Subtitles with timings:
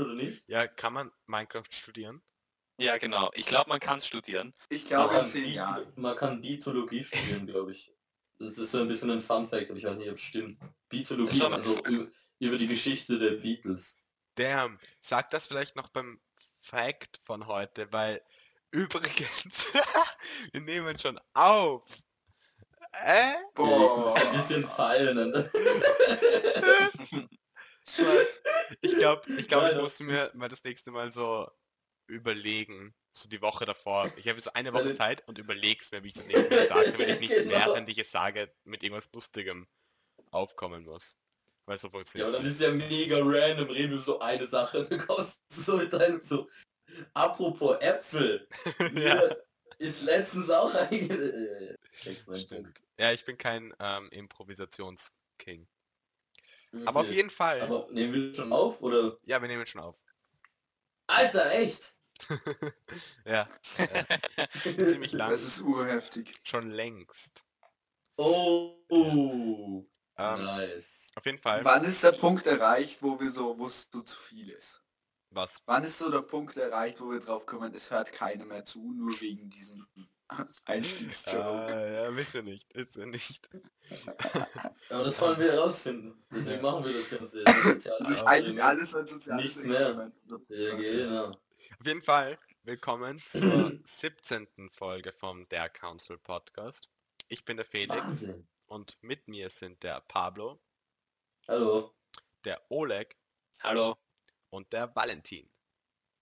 [0.00, 0.42] oder nicht?
[0.46, 2.22] Ja, kann man Minecraft studieren?
[2.78, 3.30] Ja, genau.
[3.34, 4.52] Ich glaube, man kann es studieren.
[4.68, 5.90] Ich glaube in zehn Jahren.
[5.96, 7.92] man kann Biotologie studieren, glaube ich.
[8.38, 10.58] Das ist so ein bisschen ein Fun Fact, aber ich weiß nicht, ob es stimmt.
[10.60, 13.96] Mal- also über, über die Geschichte der Beatles.
[14.34, 16.20] Damn, sag das vielleicht noch beim
[16.60, 18.22] Fact von heute, weil
[18.70, 19.72] übrigens,
[20.52, 21.82] wir nehmen schon auf.
[22.92, 23.36] Äh?
[23.54, 24.14] Boah.
[24.16, 25.32] Ein bisschen feilen.
[28.80, 31.48] Ich glaube, ich, glaub, ich muss mir mal das nächste Mal so
[32.08, 34.10] überlegen, so die Woche davor.
[34.16, 36.92] Ich habe so eine Woche Zeit und überleg's mir, wie ich das nächste Mal sage,
[36.92, 37.50] damit ich nicht Genau.
[37.50, 39.66] während ich es sage mit irgendwas Lustigem
[40.30, 41.18] aufkommen muss.
[41.66, 44.46] Weil so Ja, funktioniert aber dann ist es ja mega random, reden wir so eine
[44.46, 46.48] Sache und du kommst so mit deinem so.
[47.14, 48.48] Apropos Äpfel.
[48.92, 49.44] Mir
[49.78, 51.08] ist letztens auch ein.
[51.08, 52.40] Meinen Punkt.
[52.40, 52.82] Stimmt.
[52.98, 55.66] Ja, ich bin kein ähm, Improvisationsking.
[56.84, 57.16] Aber auf Okay.
[57.16, 57.60] jeden Fall.
[57.62, 59.18] Aber nehmen wir schon auf oder?
[59.24, 59.96] Ja, wir nehmen schon auf.
[61.06, 61.94] Alter, echt?
[63.24, 63.46] Ja.
[63.76, 64.04] Äh,
[64.86, 65.30] ziemlich lang.
[65.30, 66.32] Das ist urheftig.
[66.44, 67.44] Schon längst.
[68.16, 69.84] Oh, oh.
[70.18, 71.10] Ähm, nice.
[71.14, 71.62] Auf jeden Fall.
[71.64, 74.82] Wann ist der Punkt erreicht, wo wir so, wo es so zu viel ist?
[75.30, 75.62] Was?
[75.66, 78.80] Wann ist so der Punkt erreicht, wo wir drauf kommen, es hört keiner mehr zu,
[78.92, 79.84] nur wegen diesem
[80.64, 81.72] Einstiegsjoke?
[81.72, 82.72] Äh, ja, wisst ihr nicht.
[82.72, 83.48] Ist ihr nicht.
[84.90, 86.24] Aber das wollen wir herausfinden.
[86.32, 87.62] Deswegen machen wir das Ganze jetzt.
[87.62, 90.12] Soziales Das ist eigentlich alles ein soziales Nichts mehr.
[90.48, 91.28] Ja, genau.
[91.30, 92.38] Auf jeden Fall.
[92.64, 94.48] Willkommen zur 17.
[94.70, 96.88] Folge vom Der Council Podcast.
[97.28, 98.48] Ich bin der Felix Wahnsinn.
[98.66, 100.60] und mit mir sind der Pablo,
[101.46, 101.94] Hallo.
[102.44, 103.16] der Oleg
[103.62, 103.96] Hallo.
[104.50, 105.48] und der Valentin.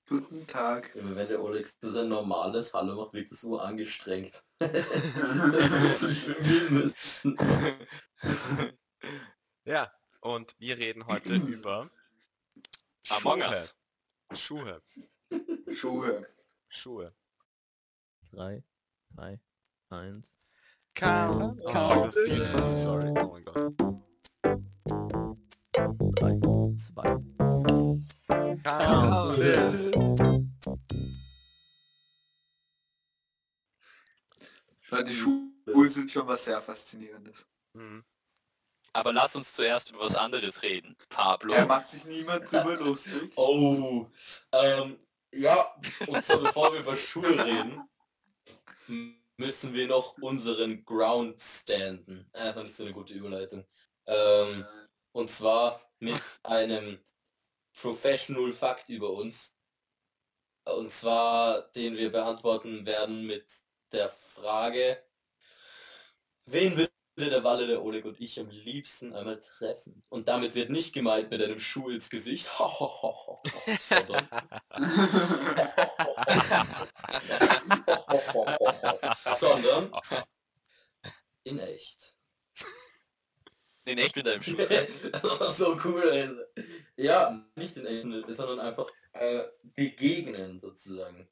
[0.07, 0.91] Guten Tag.
[0.95, 4.45] Wenn der Oleg so sein normales Hallo macht, wirkt es so angestrengt.
[4.59, 7.39] das musst du dich bemühen müssen.
[9.65, 11.89] ja, und wir reden heute über
[13.09, 13.51] Among Schuhe.
[13.51, 13.75] Us.
[14.35, 14.83] Schuhe.
[15.73, 16.27] Schuhe.
[16.69, 17.13] Schuhe.
[18.33, 18.63] 3,
[19.15, 19.41] 2,
[19.91, 20.27] 1.
[20.95, 23.09] Count, Oh, count, viel zu früh, sorry.
[23.23, 23.73] Oh mein Gott.
[26.21, 26.41] 3,
[26.95, 28.14] 2.
[28.35, 29.35] Count.
[34.83, 37.49] Schau, die Schuhe sind schon was sehr Faszinierendes.
[37.75, 38.05] Mhm.
[38.93, 40.97] Aber lass uns zuerst über was anderes reden.
[41.09, 41.53] Pablo.
[41.53, 43.33] Er macht sich niemand drüber lustig.
[43.37, 44.07] Oh.
[44.53, 44.99] Ähm,
[45.33, 45.75] ja,
[46.07, 47.83] und zwar bevor wir über Schuhe reden,
[49.37, 52.29] müssen wir noch unseren Ground standen.
[52.33, 53.65] Das nicht so eine gute Überleitung.
[54.07, 54.65] Ähm,
[55.13, 57.01] und zwar mit einem
[57.75, 59.57] Professional Fakt über uns.
[60.65, 63.45] Und zwar, den wir beantworten werden mit
[63.93, 65.05] der Frage,
[66.47, 70.03] wen würde der Walle, der Oleg und ich am liebsten einmal treffen?
[70.09, 72.47] Und damit wird nicht gemeint mit einem Schuh ins Gesicht,
[73.81, 74.29] sondern
[79.37, 79.93] sondern
[81.45, 82.14] in echt.
[83.87, 84.57] In echt mit einem Schuh.
[85.13, 86.03] Das war so cool.
[86.09, 86.47] Alter.
[86.97, 91.29] Ja, nicht in echt, sondern einfach äh, begegnen sozusagen.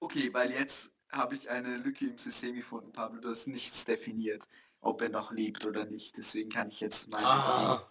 [0.00, 3.20] Okay, weil jetzt habe ich eine Lücke im System gefunden, Pablo.
[3.20, 4.48] Du hast nichts definiert,
[4.80, 6.16] ob er noch lebt oder nicht.
[6.16, 7.26] Deswegen kann ich jetzt meine...
[7.26, 7.90] Ah.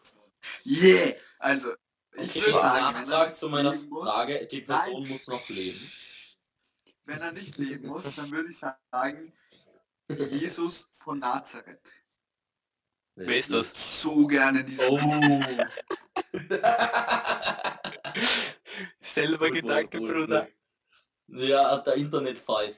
[0.65, 1.13] Yeah!
[1.37, 1.73] Also,
[2.15, 5.07] ich Okay, würde sagen, Nachtrag zu meiner muss- Frage, die Person Nein.
[5.11, 5.91] muss noch leben.
[7.05, 9.33] Wenn er nicht leben muss, dann würde ich sagen,
[10.09, 11.93] Jesus von Nazareth.
[13.15, 14.01] Wer ist das?
[14.01, 14.89] So gerne diese...
[14.89, 14.97] Oh.
[19.01, 20.41] Selber Gut, Gedanke, gut, Bruder.
[21.27, 21.39] gut.
[21.39, 22.75] Ja, der Internet 5.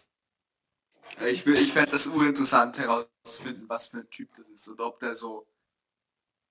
[1.28, 4.68] Ich, will- ich fände das urinteressant herauszufinden, was für ein Typ das ist.
[4.70, 5.48] Oder ob der so...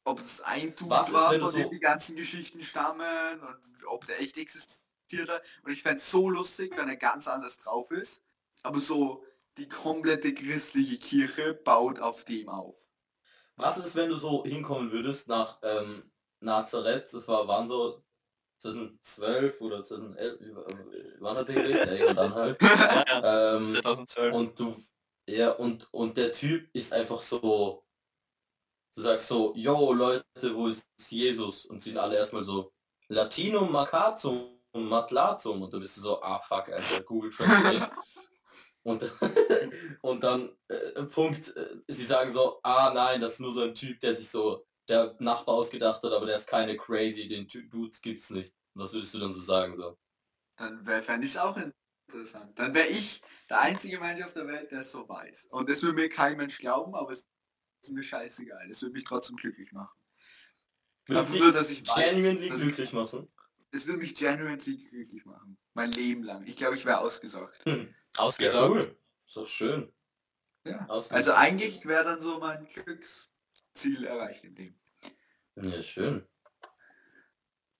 [0.04, 4.04] Ob es ein Dude Was war, von dem so- die ganzen Geschichten stammen und ob
[4.06, 5.42] der echt existiert hat.
[5.62, 8.24] Und ich fände es so lustig, wenn er ganz anders drauf ist.
[8.62, 9.24] Aber so
[9.58, 12.76] die komplette christliche Kirche baut auf dem auf.
[13.56, 18.02] Was ist, wenn du so hinkommen würdest nach ähm, Nazareth, das war, waren so
[18.58, 20.54] 2012 oder 2011, äh,
[21.20, 21.68] wann hat der?
[21.68, 22.62] Ja, irgendwann halt.
[22.62, 24.34] Ja, Ähm, 2012.
[24.34, 24.76] und du,
[25.28, 27.84] ja, und, und der Typ ist einfach so,
[28.94, 30.24] du sagst so, yo Leute,
[30.54, 31.66] wo ist Jesus?
[31.66, 32.72] Und sie sind alle erstmal so,
[33.08, 35.62] Latinum Macatum Matlatum.
[35.62, 37.90] Und dann bist du so, ah fuck, Alter, Google Translate.
[38.84, 39.12] und,
[40.02, 43.74] und dann, äh, Punkt, äh, sie sagen so, ah nein, das ist nur so ein
[43.74, 47.68] Typ, der sich so, der Nachbar ausgedacht hat, aber der ist keine crazy, den Ty-
[47.68, 48.54] Dudes gibt's nicht.
[48.74, 49.98] Was würdest du dann so sagen so?
[50.56, 51.56] Dann fände ich es auch
[52.08, 52.58] interessant.
[52.58, 55.46] Dann wäre ich der einzige Mensch auf der Welt, der es so weiß.
[55.46, 57.24] Und das würde mir kein Mensch glauben, aber es
[57.82, 58.68] ist mir scheißegal.
[58.70, 59.98] Es würde mich trotzdem glücklich machen.
[61.06, 63.32] Würde nur, dass ich weiß, genuinely dass- glücklich machen.
[63.70, 65.56] Es würde mich genuinely glücklich machen.
[65.74, 66.46] Mein Leben lang.
[66.46, 67.64] Ich glaube, ich wäre ausgesorgt.
[68.16, 68.70] Ja, Ausgesagt.
[68.70, 68.98] cool.
[69.26, 69.92] So schön.
[70.64, 70.86] Ja.
[70.88, 74.80] Also eigentlich wäre dann so mein Glücksziel erreicht im Leben.
[75.56, 76.28] Ja, schön.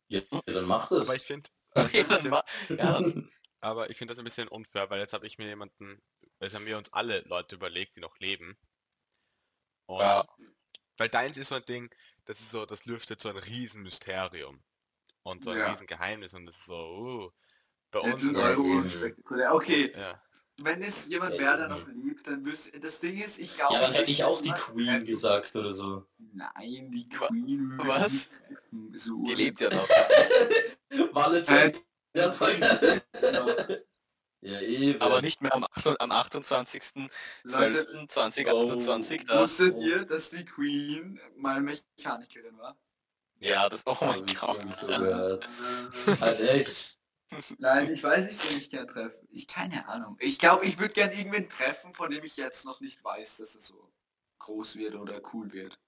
[0.08, 1.06] Ja, dann mach das.
[1.08, 3.00] Aber ich finde, Okay, dann war, ja,
[3.61, 6.02] aber ich finde das ein bisschen unfair, weil jetzt habe ich mir jemanden,
[6.40, 8.58] jetzt haben wir uns alle Leute überlegt, die noch leben.
[9.87, 10.25] Und Ja.
[10.99, 11.94] weil deins ist so ein Ding,
[12.25, 14.62] das ist so, das lüftet so ein Riesenmysterium
[15.23, 15.70] und so ein Ja.
[15.70, 17.31] Riesengeheimnis und das ist so, uh,
[17.93, 18.91] bei Jetzt uns sind Ja, eure eben.
[18.91, 19.55] spektakulär.
[19.55, 20.21] Okay, ja.
[20.62, 22.81] wenn es jemand Ja, wäre, der noch lebt, dann wüsste...
[22.81, 23.75] Das Ding ist, ich glaube...
[23.75, 26.06] ja, dann hätte ich auch die Queen gesagt oder so.
[26.19, 28.31] Nein, die Queen was?
[28.94, 29.87] So die lebt ja noch.
[31.12, 31.44] Voll.
[33.21, 33.49] Genau.
[34.43, 35.00] ja, eben.
[35.00, 35.65] Aber nicht mehr am,
[35.99, 37.11] am 28.12.2028.
[37.44, 39.27] Leute, 2028.
[39.27, 39.41] Da.
[39.41, 42.77] wusstet ihr, dass die Queen mal Mechanikerin war?
[43.39, 44.61] Ja, das, oh mein ich Gott.
[44.77, 44.89] so.
[46.21, 47.02] Halt echt.
[47.58, 49.26] Nein, ich weiß nicht, wen ich gern treffen.
[49.31, 50.17] Ich keine Ahnung.
[50.20, 53.55] Ich glaube, ich würde gern irgendwen treffen, von dem ich jetzt noch nicht weiß, dass
[53.55, 53.93] er so
[54.38, 55.79] groß wird oder cool wird.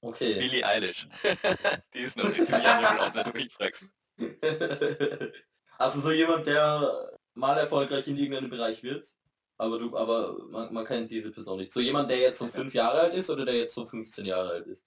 [0.00, 0.34] Okay.
[0.34, 1.08] Billie Eilish.
[1.94, 3.84] die ist noch nicht ziemlich underground, wenn du mich fragst.
[5.80, 9.14] Also so jemand, der mal erfolgreich in irgendeinem Bereich wird,
[9.58, 11.72] aber du, aber man, man kennt diese Person nicht.
[11.72, 14.50] So jemand, der jetzt so fünf Jahre alt ist oder der jetzt so 15 Jahre
[14.50, 14.84] alt ist.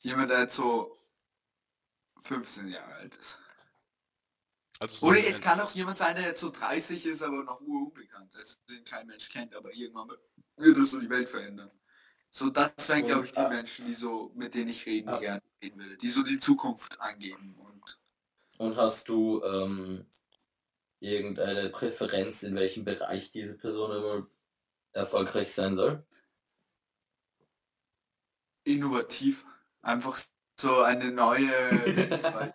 [0.00, 0.98] Jemand, der jetzt so
[2.24, 3.38] 15 Jahre alt ist.
[4.80, 7.60] Also so Oder es kann auch jemand sein, der jetzt so 30 ist, aber noch
[7.60, 10.10] unbekannt ist, den kein Mensch kennt, aber irgendwann
[10.56, 11.70] wird das so die Welt verändern.
[12.30, 13.40] So, das wären, glaube ich, die.
[13.42, 17.54] Menschen, die so, mit denen ich reden gerne reden will, die so die Zukunft angeben
[17.54, 17.98] und
[18.58, 20.06] Und hast du ähm,
[20.98, 24.26] irgendeine Präferenz, in welchem Bereich diese Person immer
[24.92, 26.04] erfolgreich sein soll?
[28.64, 29.46] innovativ.
[29.82, 30.18] Einfach
[30.58, 32.54] so eine neue.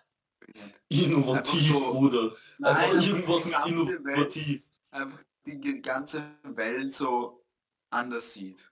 [0.88, 2.34] Innovativ, so- Bruder.
[2.62, 4.62] Einfach irgendwas die mit gesamte Welt, innovativ.
[4.90, 7.44] einfach die ganze Welt so
[7.90, 8.70] anders sieht.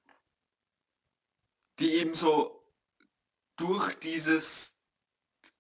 [1.78, 2.64] Die eben so
[3.56, 4.74] durch dieses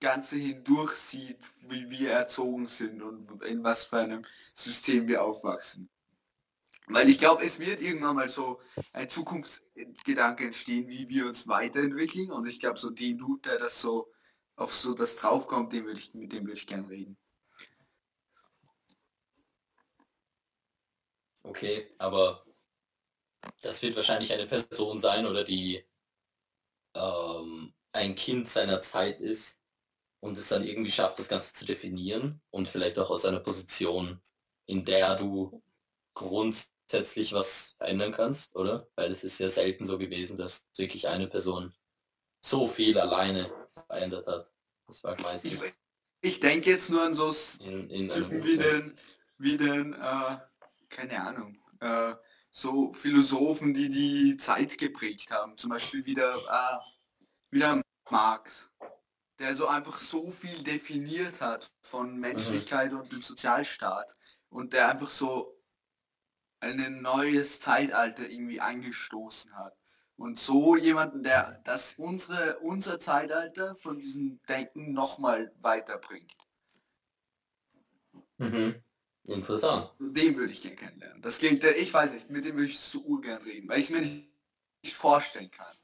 [0.00, 1.38] Ganze hindurch sieht,
[1.68, 5.88] wie wir erzogen sind und in was für einem System wir aufwachsen.
[6.90, 8.60] Weil ich glaube, es wird irgendwann mal so
[8.92, 12.30] ein Zukunftsgedanke entstehen, wie wir uns weiterentwickeln.
[12.30, 14.12] Und ich glaube, so den Dude, der das so
[14.56, 17.16] auf so das draufkommt, den ich, mit dem würde ich gern reden.
[21.42, 22.44] Okay, aber
[23.62, 25.84] das wird wahrscheinlich eine Person sein oder die
[26.94, 29.62] ähm, ein Kind seiner Zeit ist
[30.20, 34.20] und es dann irgendwie schafft, das Ganze zu definieren und vielleicht auch aus einer Position,
[34.66, 35.62] in der du
[36.88, 38.88] grundsätzlich was verändern kannst, oder?
[38.96, 41.74] Weil es ist ja selten so gewesen, dass wirklich eine Person
[42.40, 43.52] so viel alleine
[43.86, 44.50] verändert hat.
[44.86, 45.72] Das war meistens Ich,
[46.22, 48.94] ich denke jetzt nur an so in, in Typen wie den,
[49.36, 50.38] wie den, äh,
[50.88, 52.14] keine Ahnung, äh,
[52.50, 55.58] so Philosophen, die die Zeit geprägt haben.
[55.58, 56.78] Zum Beispiel wieder, äh,
[57.50, 58.70] wieder Marx,
[59.38, 64.10] der so einfach so viel definiert hat von Menschlichkeit und dem Sozialstaat
[64.48, 65.57] und der einfach so
[66.60, 69.76] ein neues Zeitalter irgendwie angestoßen hat.
[70.16, 76.36] Und so jemanden, der das unsere, unser Zeitalter von diesem Denken nochmal weiterbringt.
[78.38, 78.82] Mhm.
[79.24, 79.92] Interessant.
[80.00, 81.22] Den würde ich gerne kennenlernen.
[81.22, 83.90] Das klingt, ich weiß nicht, mit dem würde ich so urgern reden, weil ich es
[83.90, 84.26] mir nicht,
[84.94, 85.76] vorstellen kann.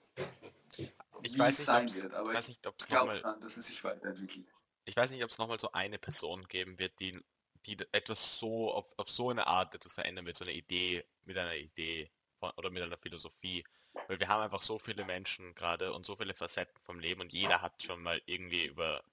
[1.23, 3.85] ich wie weiß es nicht, sein wird, aber weiß ich glaube dran, dass es sich
[3.85, 4.47] weiterentwickelt.
[4.87, 7.21] ich weiß nicht, ob es nochmal so eine Person geben wird, die,
[7.66, 11.37] die etwas so, auf, auf so eine Art etwas verändern wird, so eine Idee, mit
[11.38, 13.64] einer Idee von, oder mit einer Philosophie.
[14.09, 17.33] Weil wir haben einfach so viele Menschen gerade und so viele Facetten vom Leben und
[17.33, 19.04] jeder hat schon mal irgendwie über...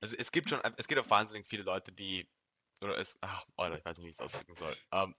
[0.00, 2.28] Also es gibt schon, es gibt auch wahnsinnig viele Leute, die...
[2.80, 3.18] Oder es...
[3.20, 4.76] Ach, Alter, ich weiß nicht, wie ich es ausdrücken soll.
[4.92, 5.14] Ähm,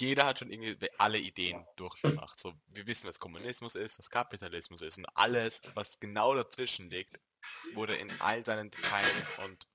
[0.00, 2.38] jeder hat schon irgendwie alle Ideen durchgemacht.
[2.38, 7.20] So, wir wissen, was Kommunismus ist, was Kapitalismus ist und alles, was genau dazwischen liegt,
[7.74, 9.68] wurde in all seinen Teilen und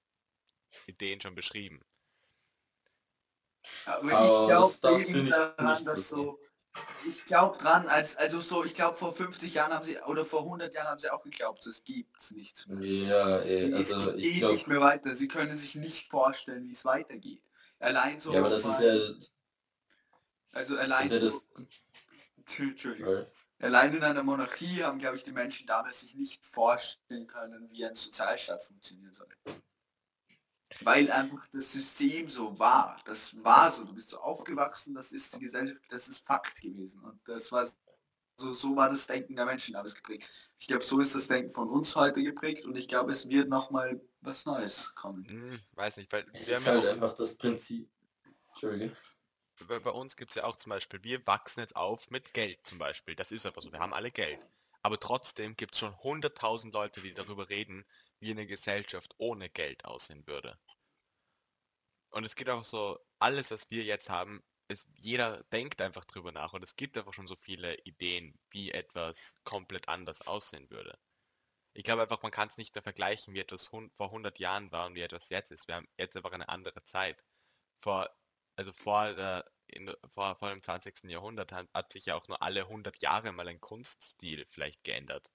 [0.88, 1.80] Ideen schon beschrieben.
[3.86, 6.40] Aber ich glaube eben daran, nicht dass so
[7.08, 10.42] ich glaube dran, als, also so, ich glaube vor 50 Jahren haben sie, oder vor
[10.42, 12.82] 100 Jahren haben sie auch geglaubt, es gibt's nichts mehr.
[12.82, 15.16] Ja, eh, es also geht ich glaube, nicht mehr weiter.
[15.16, 17.42] Sie können sich nicht vorstellen, wie es weitergeht.
[17.80, 18.34] Allein so.
[18.34, 19.16] ja, aber das ist mal- ja,
[20.52, 21.34] Also allein ist ja das,
[22.48, 23.26] so.
[23.60, 27.86] Allein in einer Monarchie haben, glaube ich, die Menschen damals sich nicht vorstellen können, wie
[27.86, 29.30] ein Sozialstaat funktionieren soll.
[30.82, 33.00] Weil einfach das System so war.
[33.06, 33.86] Das war so.
[33.86, 37.02] Du bist so aufgewachsen, das ist die Gesellschaft, das ist Fakt gewesen.
[37.02, 37.66] Und das war
[38.38, 40.30] so war das Denken der Menschen damals geprägt.
[40.60, 43.50] Ich glaube, so ist das Denken von uns heute geprägt und ich glaube, es wird
[43.50, 45.26] nochmal was Neues kommen.
[45.26, 47.90] Hm, weiß nicht, weil Es wir ist haben halt ja einfach das Prinzip.
[48.50, 48.96] Entschuldige.
[49.68, 52.60] bei, bei uns gibt es ja auch zum Beispiel, wir wachsen jetzt auf mit Geld
[52.64, 53.16] zum Beispiel.
[53.16, 54.46] Das ist einfach so, wir haben alle Geld.
[54.82, 57.86] Aber trotzdem gibt es schon 100.000 Leute, die darüber reden,
[58.26, 60.58] wie eine Gesellschaft ohne Geld aussehen würde.
[62.10, 66.32] Und es geht auch so, alles, was wir jetzt haben, ist, jeder denkt einfach drüber
[66.32, 70.98] nach und es gibt einfach schon so viele Ideen, wie etwas komplett anders aussehen würde.
[71.74, 74.88] Ich glaube einfach, man kann es nicht mehr vergleichen, wie etwas vor 100 Jahren war
[74.88, 75.68] und wie etwas jetzt ist.
[75.68, 77.24] Wir haben jetzt einfach eine andere Zeit.
[77.84, 78.10] Vor,
[78.56, 81.04] also vor, der, in, vor, vor dem 20.
[81.04, 85.30] Jahrhundert hat, hat sich ja auch nur alle 100 Jahre mal ein Kunststil vielleicht geändert.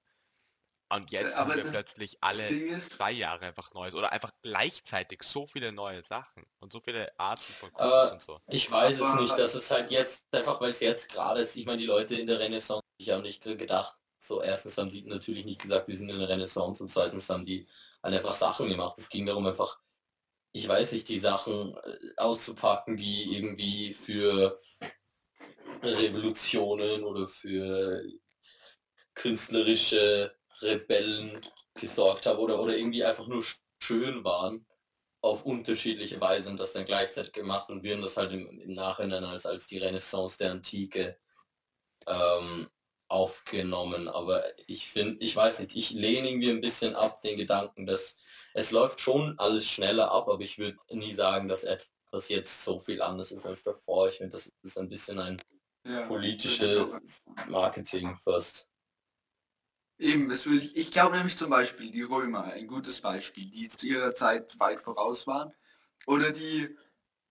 [0.92, 5.22] Und jetzt aber haben wir plötzlich alle ist, zwei Jahre einfach Neues oder einfach gleichzeitig
[5.22, 8.40] so viele neue Sachen und so viele Arten von Kunst Aber- und so.
[8.48, 11.64] Ich weiß es nicht, dass es halt jetzt, einfach weil es jetzt gerade ist, ich
[11.64, 15.44] meine, die Leute in der Renaissance, ich habe nicht gedacht, so erstens haben die natürlich
[15.44, 17.68] nicht gesagt, wir sind in der Renaissance und zweitens haben die
[18.02, 18.98] halt einfach Sachen gemacht.
[18.98, 19.78] Es ging darum einfach,
[20.50, 24.60] ich weiß nicht, die Sachen äh, auszupacken, die irgendwie für
[25.84, 28.02] Revolutionen oder für
[29.14, 31.40] künstlerische Rebellen
[31.74, 33.44] gesorgt haben oder, oder irgendwie einfach nur
[33.82, 34.66] schön waren
[35.22, 38.72] auf unterschiedliche Weise und das dann gleichzeitig gemacht und wir haben das halt im, im
[38.72, 41.18] Nachhinein als, als die Renaissance der Antike
[42.06, 42.68] ähm,
[43.08, 44.08] aufgenommen.
[44.08, 48.16] Aber ich finde, ich weiß nicht, ich lehne irgendwie ein bisschen ab den Gedanken, dass
[48.54, 52.78] es läuft schon alles schneller ab, aber ich würde nie sagen, dass etwas jetzt so
[52.78, 54.08] viel anders ist als davor.
[54.08, 55.40] Ich finde, das ist ein bisschen ein
[55.84, 58.69] ja, politisches Marketing fast.
[60.00, 63.68] Eben, das würde ich, ich glaube nämlich zum Beispiel die Römer, ein gutes Beispiel, die
[63.68, 65.52] zu ihrer Zeit weit voraus waren.
[66.06, 66.74] Oder die,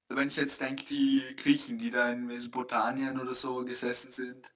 [0.07, 4.53] wenn ich jetzt denke, die Griechen, die da in Mesopotamien oder so gesessen sind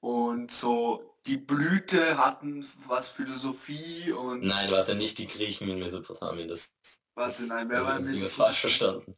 [0.00, 6.48] und so die Blüte hatten, was Philosophie und Nein, warte, nicht die Griechen in Mesopotamien.
[6.48, 6.74] Das,
[7.14, 8.28] was das, nein, wer war in Mesopotamien?
[8.28, 9.16] falsch verstanden.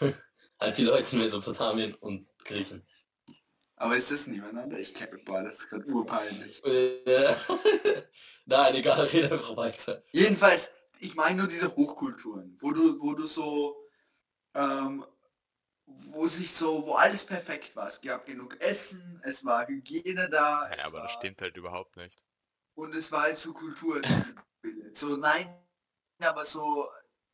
[0.60, 2.86] halt die Leute in Mesopotamien und Griechen.
[3.80, 4.78] Aber ist das nebeneinander?
[4.78, 6.62] Ich kenne, boah, das ist gerade urpeinlich.
[8.44, 10.02] Nein, egal, red einfach weiter.
[10.12, 13.74] Jedenfalls, ich meine nur diese Hochkulturen, wo du, wo du so,
[14.54, 15.04] ähm,
[15.86, 17.86] wo sich so, wo alles perfekt war.
[17.88, 21.56] Es gab genug Essen, es war Hygiene da, Ja, es aber war, das stimmt halt
[21.56, 22.22] überhaupt nicht.
[22.74, 24.96] und es war halt so Kultur gebildet.
[24.96, 25.58] So, nein,
[26.18, 26.86] aber so,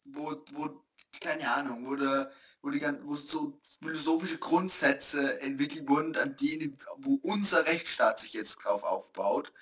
[0.05, 0.86] wo, wo,
[1.21, 2.31] keine Ahnung, wo, der,
[2.63, 8.33] wo, die, gan- wo so philosophische Grundsätze entwickelt wurden, an denen, wo unser Rechtsstaat sich
[8.33, 9.53] jetzt drauf aufbaut.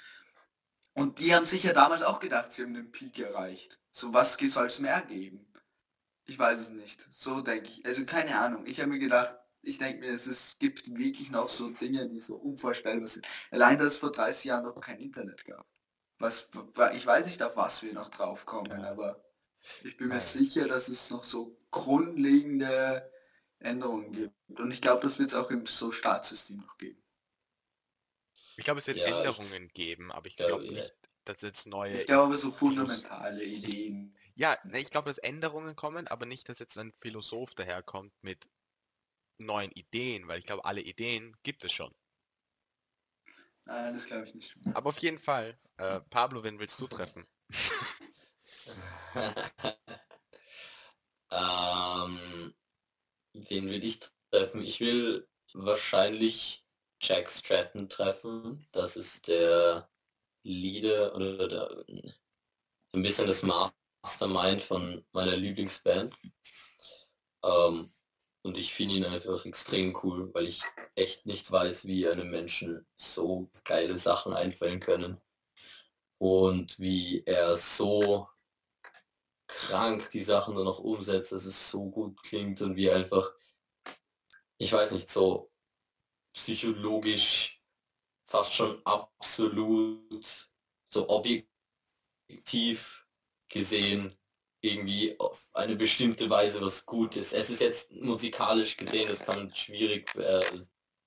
[0.95, 3.81] Und die haben sicher damals auch gedacht, sie haben den Peak erreicht.
[3.91, 5.47] So was soll es mehr geben?
[6.27, 7.07] Ich weiß es nicht.
[7.13, 7.85] So denke ich.
[7.85, 8.67] Also keine Ahnung.
[8.67, 12.21] Ich habe mir gedacht, ich denke mir, es ist, gibt wirklich noch so Dinge, die
[12.21, 13.27] so unvorstellbar sind.
[13.51, 15.67] Allein, dass es vor 30 Jahren noch kein Internet gab.
[16.19, 16.49] Was,
[16.95, 18.91] ich weiß nicht, auf was wir noch drauf kommen, Ja.
[18.91, 19.23] aber
[19.83, 23.11] ich bin mir sicher, dass es noch so grundlegende
[23.59, 24.61] Änderungen gibt.
[24.61, 27.03] Und ich glaube, das wird es auch im so Staatssystem noch geben.
[28.57, 30.73] Ich glaube, es wird Ja, ich- Änderungen geben, aber ich glaube ja.
[30.73, 30.95] nicht,
[31.25, 32.01] dass jetzt neue...
[32.01, 34.17] Ich glaube, so fundamentale Ideen.
[34.37, 38.49] Ja, ne, ich glaube, dass Änderungen kommen, aber nicht, dass jetzt ein Philosoph daherkommt mit
[39.39, 41.93] neuen Ideen, weil ich glaube, alle Ideen gibt es schon.
[43.65, 44.57] Nein, das glaube ich nicht.
[44.75, 47.27] Aber auf jeden Fall, äh, Pablo, wen willst du treffen?
[51.31, 52.55] ähm,
[53.33, 54.63] wen will ich treffen?
[54.63, 56.65] Ich will wahrscheinlich
[57.01, 58.67] Jack Stratton treffen.
[58.73, 59.89] Das ist der
[60.43, 61.85] Leader oder der,
[62.93, 66.15] ein bisschen das Mastermind von meiner Lieblingsband.
[67.43, 67.93] Ähm,
[68.43, 70.63] und ich finde ihn einfach extrem cool, weil ich
[70.95, 75.21] echt nicht weiß, wie einem Menschen so geile Sachen einfallen können.
[76.19, 78.29] Und wie er so
[79.55, 83.33] krank die Sachen dann noch umsetzt, dass es so gut klingt und wie einfach,
[84.59, 85.51] ich weiß nicht, so
[86.35, 87.63] psychologisch
[88.25, 90.51] fast schon absolut
[90.85, 91.49] so objektiv
[93.49, 94.17] gesehen
[94.61, 97.35] irgendwie auf eine bestimmte Weise was gut ist.
[97.35, 100.43] Es ist jetzt musikalisch gesehen, das kann man schwierig äh,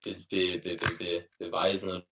[0.03, 0.59] be be
[0.99, 2.03] be beweisen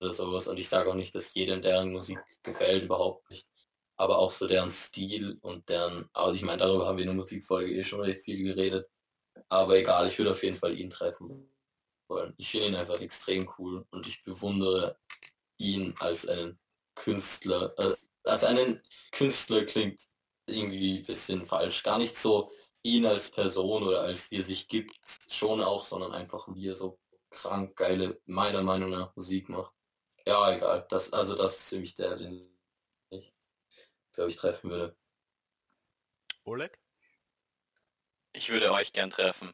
[0.00, 0.48] oder sowas.
[0.48, 3.51] Und ich sage auch nicht, dass jedem deren Musik gefällt, überhaupt nicht.
[4.02, 7.16] Aber auch so deren Stil und deren, aber ich meine, darüber haben wir in der
[7.16, 8.90] Musikfolge eh schon recht viel geredet.
[9.48, 11.48] Aber egal, ich würde auf jeden Fall ihn treffen
[12.08, 12.34] wollen.
[12.36, 14.98] Ich finde ihn einfach extrem cool und ich bewundere
[15.56, 16.58] ihn als einen
[16.96, 17.74] Künstler.
[17.78, 17.94] Äh,
[18.24, 18.82] als einen
[19.12, 20.02] Künstler klingt
[20.46, 21.84] irgendwie ein bisschen falsch.
[21.84, 22.50] Gar nicht so
[22.82, 24.96] ihn als Person oder als wie er sich gibt,
[25.30, 26.98] schon auch, sondern einfach wie er so
[27.30, 29.72] krank geile, meiner Meinung nach, Musik macht.
[30.26, 30.86] Ja, egal.
[30.90, 32.51] Das, also das ist ziemlich der, den
[34.12, 34.96] glaube ich treffen würde.
[36.44, 36.78] Oleg?
[38.32, 39.52] Ich würde euch gern treffen.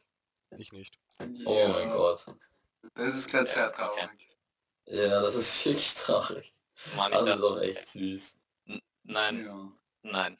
[0.57, 0.97] Ich nicht.
[1.45, 2.25] Oh mein Gott.
[2.95, 4.37] Das ist gerade sehr traurig.
[4.85, 6.55] Ja, das ist wirklich traurig.
[6.95, 8.39] Mann, ich Das ist auch echt süß.
[9.03, 9.71] nein, Ja.
[10.03, 10.39] nein.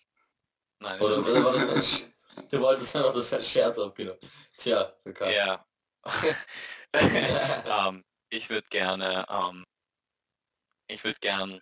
[0.80, 1.02] Nein.
[1.02, 1.24] Oder, das
[1.94, 2.14] Sch-
[2.50, 4.20] du wolltest einfach das als Scherz abgenommen.
[4.58, 5.34] Tja, bekannt.
[5.34, 5.66] Ja.
[6.94, 9.66] ähm, ich würde gerne, ähm,
[10.88, 11.62] ich würde gern,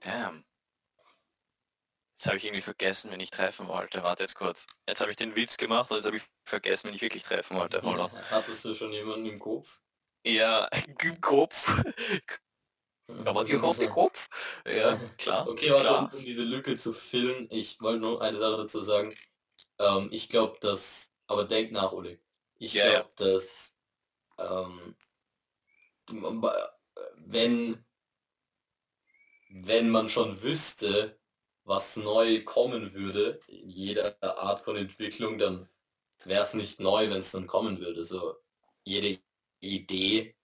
[0.00, 0.44] damn.
[2.26, 4.02] Jetzt habe ich irgendwie vergessen, wen ich treffen wollte.
[4.02, 4.66] Warte jetzt kurz.
[4.88, 7.56] Jetzt habe ich den Witz gemacht und jetzt habe ich vergessen, wen ich wirklich treffen
[7.56, 7.80] wollte.
[7.82, 8.10] Hold.
[8.30, 9.80] Hattest du schon jemanden im Kopf?
[10.24, 10.68] Ja,
[11.04, 11.72] im Kopf.
[13.24, 14.28] Aber die auf den Kopf.
[14.66, 15.46] Ja, klar.
[15.46, 16.12] Okay, warte, um, klar.
[16.12, 19.14] um diese Lücke zu füllen, ich wollte nur eine Sache dazu sagen.
[19.78, 22.20] Ähm, ich glaube, dass, aber denk nach, Oleg.
[22.58, 23.76] Ich Ja, glaube, dass
[24.38, 24.96] ähm,
[26.10, 26.48] b-
[27.18, 27.84] wenn
[29.48, 31.18] wenn man schon wüsste,
[31.66, 35.68] was neu kommen würde in jeder Art von Entwicklung, dann
[36.24, 38.04] wäre es nicht neu, wenn es dann kommen würde.
[38.04, 38.36] So
[38.84, 39.18] jede
[39.60, 40.36] Idee,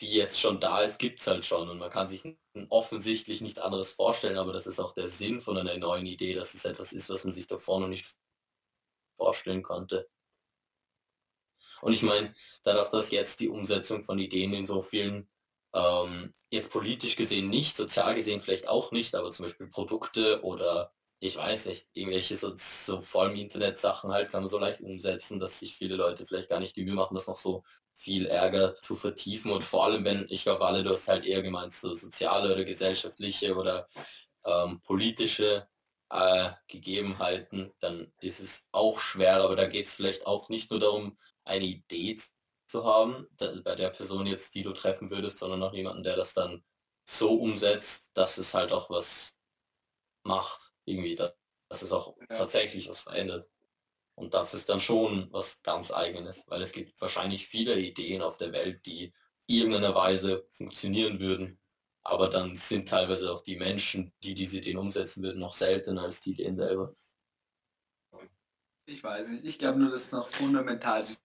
[0.00, 2.36] die jetzt schon da ist, gibt es halt schon und man kann sich
[2.68, 6.52] offensichtlich nichts anderes vorstellen, aber das ist auch der Sinn von einer neuen Idee, dass
[6.54, 8.16] es etwas ist, was man sich davor noch nicht
[9.16, 10.10] vorstellen konnte.
[11.80, 15.28] Und ich meine, dadurch, dass jetzt die Umsetzung von Ideen in so vielen,
[15.74, 20.92] ähm, jetzt politisch gesehen nicht, sozial gesehen vielleicht auch nicht, aber zum Beispiel Produkte oder
[21.18, 25.38] ich weiß nicht, irgendwelche so, so vor allem Internet-Sachen halt kann man so leicht umsetzen,
[25.38, 28.78] dass sich viele Leute vielleicht gar nicht die Mühe machen, das noch so viel Ärger
[28.82, 29.50] zu vertiefen.
[29.50, 32.64] Und vor allem wenn, ich glaube alle, du hast halt eher gemeint, so soziale oder
[32.64, 33.88] gesellschaftliche oder
[34.44, 35.66] ähm, politische
[36.10, 40.80] äh, Gegebenheiten, dann ist es auch schwer, aber da geht es vielleicht auch nicht nur
[40.80, 42.16] darum, eine Idee
[42.66, 43.26] zu haben,
[43.64, 46.64] bei der Person jetzt, die du treffen würdest, sondern auch jemanden, der das dann
[47.08, 49.38] so umsetzt, dass es halt auch was
[50.24, 51.34] macht, irgendwie, dass,
[51.82, 52.26] es auch Ja.
[52.26, 53.48] tatsächlich was verändert.
[54.14, 58.38] Und das ist dann schon was ganz eigenes, weil es gibt wahrscheinlich viele Ideen auf
[58.38, 59.12] der Welt, die
[59.46, 61.60] irgendeiner Weise funktionieren würden,
[62.02, 66.20] aber dann sind teilweise auch die Menschen, die diese Ideen umsetzen würden, noch seltener als
[66.20, 66.94] die Ideen selber.
[68.86, 69.44] Ich weiß nicht.
[69.44, 71.18] Ich glaube nur, dass noch fundamental sich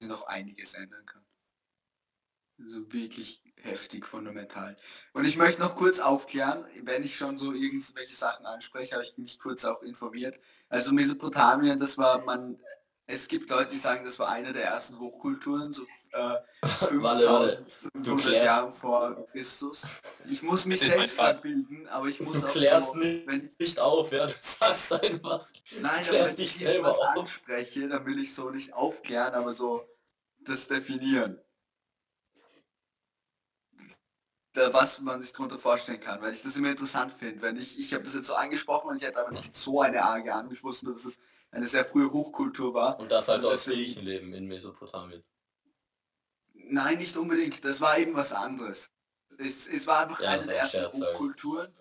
[0.00, 1.24] noch einiges ändern kann.
[2.58, 4.76] So wirklich heftig fundamental.
[5.12, 9.16] Und ich möchte noch kurz aufklären, wenn ich schon so irgendwelche Sachen anspreche, habe ich
[9.18, 10.40] mich kurz auch informiert.
[10.68, 12.58] Also Mesopotamien, das war man,
[13.06, 16.40] es gibt Leute, die sagen, das war eine der ersten Hochkulturen, so äh,
[17.02, 17.56] Warte, warte.
[17.92, 19.82] 5500 klärst- Jahre vor Christus.
[20.28, 23.78] Ich muss mich selbst bilden, aber ich muss Du auch klärst so, nicht, wenn, nicht
[23.78, 25.46] auf, ja, du sagst einfach.
[25.80, 27.16] Nein, aber wenn ich selber was auf.
[27.18, 29.86] anspreche, dann will ich so nicht aufklären, aber so
[30.40, 31.38] das definieren.
[34.52, 37.42] Da, was man sich darunter vorstellen kann, weil ich das immer interessant finde.
[37.42, 40.02] Wenn ich, ich habe das jetzt so angesprochen und ich hätte aber nicht so eine
[40.02, 40.50] arge Ahnung.
[40.52, 41.18] Ich wusste nur, dass es
[41.50, 42.98] eine sehr frühe Hochkultur war.
[42.98, 45.22] Und das halt Und aus deswegen- Griechenleben in Mesopotamien.
[46.64, 47.64] Nein, nicht unbedingt.
[47.64, 48.90] Das war eben was anderes.
[49.38, 50.86] Es, es war einfach Ja, eine der ersten.
[50.92, 51.72] Hochkulturen.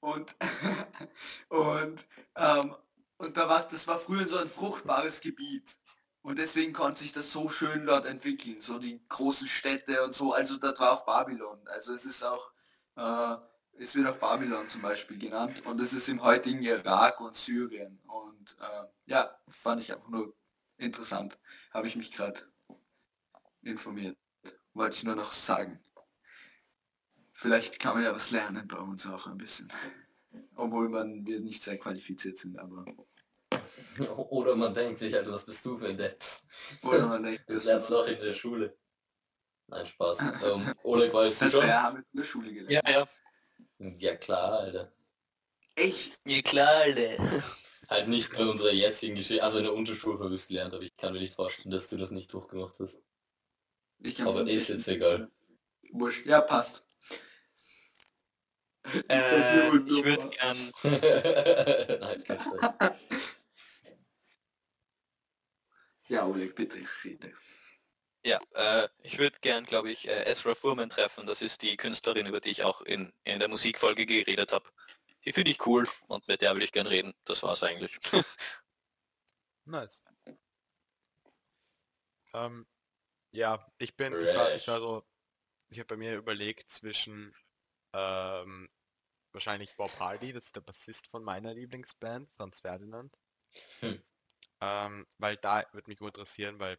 [0.00, 0.34] Und,
[1.48, 2.74] und, ähm,
[3.18, 5.76] und da war, das war früher so ein fruchtbares Gebiet.
[6.22, 8.60] Und deswegen konnte sich das so schön dort entwickeln.
[8.60, 10.32] So die großen Städte und so.
[10.32, 11.60] Also dort war auch Babylon.
[11.68, 12.52] Also es ist auch,
[12.96, 13.36] äh,
[13.78, 15.64] es wird auch Babylon zum Beispiel genannt.
[15.66, 18.00] Und es ist im heutigen Irak und Syrien.
[18.06, 20.34] Und äh, ja, fand ich einfach nur
[20.78, 21.38] interessant.
[21.72, 22.40] Habe ich mich gerade
[23.62, 24.16] informiert.
[24.74, 25.78] Wollte ich nur noch sagen.
[27.32, 29.72] Vielleicht kann man ja was lernen bei uns auch ein bisschen.
[30.54, 32.84] Obwohl man, wir nicht sehr qualifiziert sind, aber.
[34.30, 36.18] Oder man denkt sich halt, was bist du für ein Depp?
[36.82, 38.78] Oder man denkt, Das das, lernst du noch in der Schule.
[39.66, 40.18] Nein, Spaß.
[40.44, 41.66] ähm, Oleg, weißt du das schon?
[41.66, 42.88] ja, haben in der Schule gelernt.
[42.88, 43.08] Ja, ja.
[43.78, 44.92] Ja klar, Alter.
[45.74, 46.20] Echt?
[46.24, 47.42] Ja klar, Alter.
[47.88, 50.82] Halt nicht bei unserer jetzigen Geschichte, also in der Unterstufe habe ich es gelernt, aber
[50.84, 53.00] ich kann mir nicht vorstellen, dass du das nicht durchgemacht hast.
[54.04, 55.30] Ich Aber ist jetzt egal.
[55.92, 56.26] Wurscht.
[56.26, 56.86] Ja, passt.
[59.08, 60.72] Äh, ich würde gern,
[62.00, 62.74] Nein, kein Scheiß.
[66.08, 67.32] Ja, Oleg, bitte rede.
[68.24, 71.26] ja, äh, ich würde gern, glaube ich, äh, Ezra Furman treffen.
[71.26, 74.68] Das ist die Künstlerin, über die ich auch in, in der Musikfolge geredet habe.
[75.24, 77.14] Die finde ich cool und mit der will ich gern reden.
[77.24, 77.98] Das war's eigentlich.
[79.64, 80.02] Nice.
[82.34, 82.66] Ähm,
[83.32, 85.04] ja, ich bin, ich war, ich war so,
[85.68, 87.34] ich habe bei mir überlegt zwischen
[87.92, 88.68] ähm,
[89.32, 93.18] wahrscheinlich Bob Hardy, das ist der Bassist von meiner Lieblingsband, Franz Ferdinand.
[93.80, 94.02] Hm.
[94.60, 96.78] Ähm, weil da würde mich interessieren, weil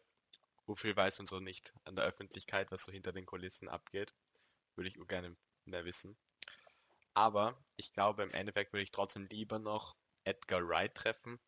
[0.66, 4.14] so viel weiß man so nicht an der Öffentlichkeit, was so hinter den Kulissen abgeht.
[4.76, 5.36] Würde ich gerne
[5.66, 6.16] mehr wissen.
[7.12, 11.38] Aber ich glaube, im Endeffekt würde ich trotzdem lieber noch Edgar Wright treffen.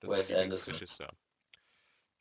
[0.00, 0.42] Das Wes Anderson.
[0.42, 1.12] Lieblingsregisseur.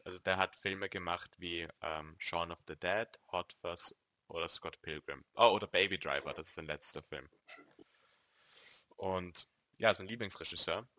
[0.10, 3.95] Also der hat Filme gemacht wie ähm, Shaun of the Dead, Hot Fuzz
[4.28, 5.24] oder Scott Pilgrim.
[5.36, 7.30] Oh, oder Baby Driver, das ist sein letzter Film.
[8.95, 10.89] Und ja, ist mein Lieblingsregisseur.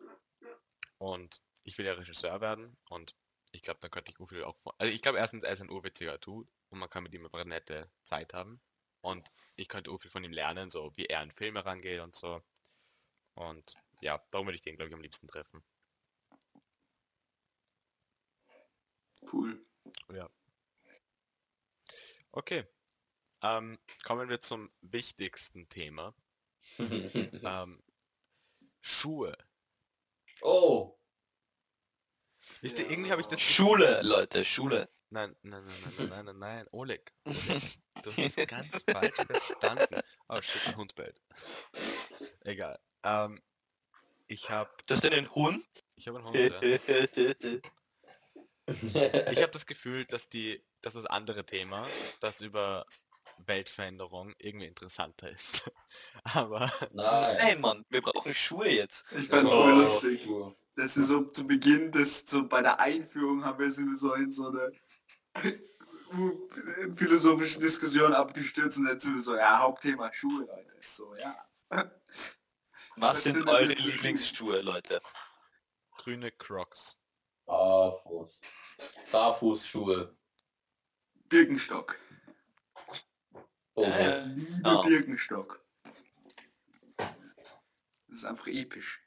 [0.97, 3.13] Und ich will ja Regisseur werden und
[3.51, 4.55] ich glaube, dann könnte ich Urfil auch...
[4.77, 7.45] Also ich glaube erstens, er ist ein urwitziger Dude und man kann mit ihm eine
[7.45, 8.61] nette Zeit haben.
[9.01, 12.41] Und ich könnte Urfil von ihm lernen, so wie er an Filme rangeht und so.
[13.33, 15.61] Und ja, darum würde ich den, glaube ich, am liebsten treffen.
[19.31, 19.65] Cool.
[20.13, 20.29] Ja.
[22.31, 22.65] Okay.
[23.41, 26.13] Ähm, kommen wir zum wichtigsten Thema.
[26.79, 27.83] Ähm,
[28.81, 29.37] Schuhe.
[30.41, 30.97] oh,
[32.61, 33.39] Wisst ihr, irgendwie habe ich das...
[33.41, 34.89] Schule, Leute, Schule.
[35.09, 37.13] Nein, nein, nein, nein, nein, nein, nein, nein, Oleg.
[37.25, 40.01] Oleg, Du hast es ganz falsch verstanden.
[40.29, 41.21] Oh shit, ein Hund bellt.
[42.41, 42.79] Egal.
[43.03, 43.41] Ähm,
[44.27, 45.65] ich habe Du hast einen Hund?
[45.95, 46.61] ich hab einen Hund, ja.
[48.67, 48.95] Ich
[49.41, 51.87] habe das Gefühl, dass die, dass das andere Thema,
[52.19, 52.85] das über
[53.45, 55.69] Weltveränderung irgendwie interessanter ist.
[56.23, 57.37] Aber Nein.
[57.37, 59.03] Nein, Mann, wir brauchen Schuhe jetzt.
[59.17, 60.25] Ich fand's Oh, voll lustig.
[60.27, 60.55] cool.
[60.75, 64.31] Das ist so zu Beginn, das so bei der Einführung haben wir sind so in
[64.31, 64.71] so eine
[66.95, 70.75] philosophische Diskussion abgestürzt und jetzt sind wir so, ja, Hauptthema Schuhe, Leute.
[70.81, 71.35] So, ja.
[72.95, 73.73] Was sind findet eure?
[73.73, 75.01] Lieblingsschuhe, Leute?
[75.97, 76.97] grüne Crocs.
[77.45, 78.39] Barfuß.
[79.11, 80.15] Barfußschuhe.
[81.29, 81.97] Birkenstock.
[83.73, 84.81] Oh, Äh, Liebe Ah.
[84.81, 85.63] Birkenstock.
[86.97, 87.15] Das
[88.09, 89.01] ist einfach episch.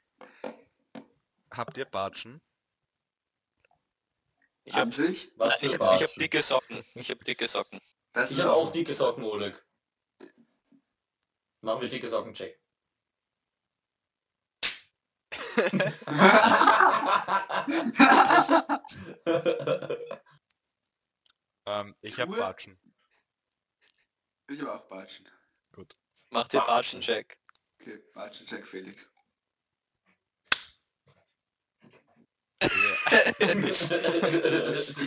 [1.51, 2.41] Habt ihr Batschen?
[4.63, 6.83] Ich hab, sich, was nein, für ich hab, ich hab dicke Socken.
[6.95, 7.79] Ich hab dicke Socken.
[8.13, 9.63] das Ich ist habe auch dicke Socken, Oleg.
[11.61, 12.59] Machen wir dicke Socken check.
[21.67, 22.37] Ähm, ich habe?
[22.37, 22.79] Batschen.
[24.47, 25.27] ich habe auch Batschen.
[25.71, 25.95] Gut.
[26.29, 27.39] Mach den Batschen-Check.
[27.81, 29.09] Okay, Batschen, Jack Felix.
[32.59, 32.69] Ich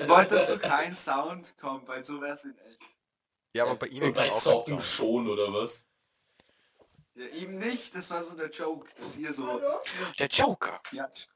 [0.09, 2.83] wollte, dass so kein Sound kommt, weil so wär's in echt.
[3.55, 5.87] Ja, aber bei Ihnen kann auch Socken schon, oder was?
[7.15, 9.61] Ja, eben nicht, das war so der Joke, dass ihr so
[10.19, 10.81] Der Joker.
[10.93, 11.29] jatscht.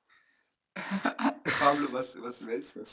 [1.58, 2.84] Pablo, was, was willst du?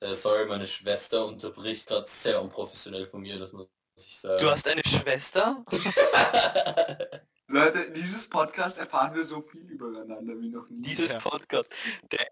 [0.00, 4.38] Äh, sorry, meine Schwester unterbricht gerade sehr unprofessionell von mir, das muss ich sagen.
[4.42, 5.64] Du hast eine Schwester?
[7.48, 10.82] Leute, in dieses Podcast erfahren wir so viel übereinander wie noch nie.
[10.82, 11.18] Dieses Ja.
[11.18, 11.70] Podcast.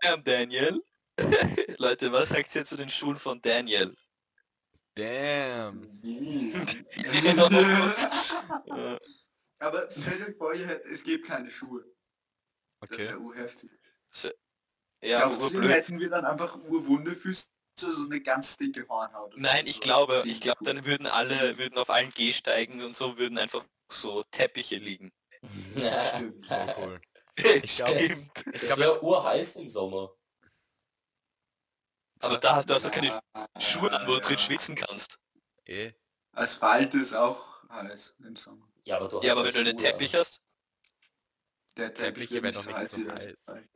[0.03, 0.83] Damn, Daniel.
[1.79, 3.97] Leute, was sagt ihr zu den Schuhen von Daniel?
[4.95, 6.01] Damn.
[9.59, 11.85] Aber stellt euch vor, ihr hättet, es gibt keine Schuhe.
[12.81, 13.05] Das Okay.
[13.09, 13.71] wäre urheftig.
[15.03, 17.47] Ja, Glaubst du, hätten wir dann einfach urwunde Füße,
[17.79, 19.35] so eine ganz dicke Hornhaut?
[19.37, 19.71] Nein, so?
[19.71, 20.67] ich glaube, So ich glaube, cool.
[20.75, 25.13] dann würden alle, würden auf allen Gehsteigen und so würden einfach so Teppiche liegen.
[26.15, 26.47] Stimmt.
[26.47, 27.01] So cool.
[27.39, 28.31] Ich glaub- Stimmt.
[28.47, 30.11] Ich Das glaube, wäre urheiß im Sommer.
[32.21, 33.23] Aber da hast du also keine Ja,
[33.61, 34.39] Schuhe an, wo du drin ja.
[34.39, 35.19] schwitzen kannst.
[35.67, 35.93] eh.
[36.33, 38.67] Asphalt ist auch heiß im Sommer.
[38.85, 40.41] Ja, aber du hast Ja, aber ja wenn du einen Schuhe Teppich hast,
[41.77, 43.67] Der Teppich Teppiche wird werden nicht so nicht heiß heiß.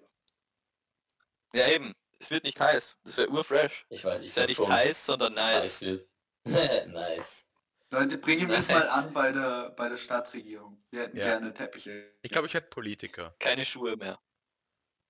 [1.52, 2.96] Ja eben, es wird nicht heiß.
[3.04, 3.86] Das wäre urfresh.
[3.88, 5.82] Ich weiß, ich Es wäre nicht schon, heiß, sondern nice.
[5.82, 6.06] heiß
[6.86, 7.46] nice.
[7.90, 10.82] Leute, bringen wir es mal an bei der, bei der Stadtregierung.
[10.90, 11.24] Wir hätten Ja.
[11.24, 12.14] gerne Teppiche.
[12.22, 13.34] Ich glaube, ich werde Politiker.
[13.40, 14.20] Keine Schuhe mehr.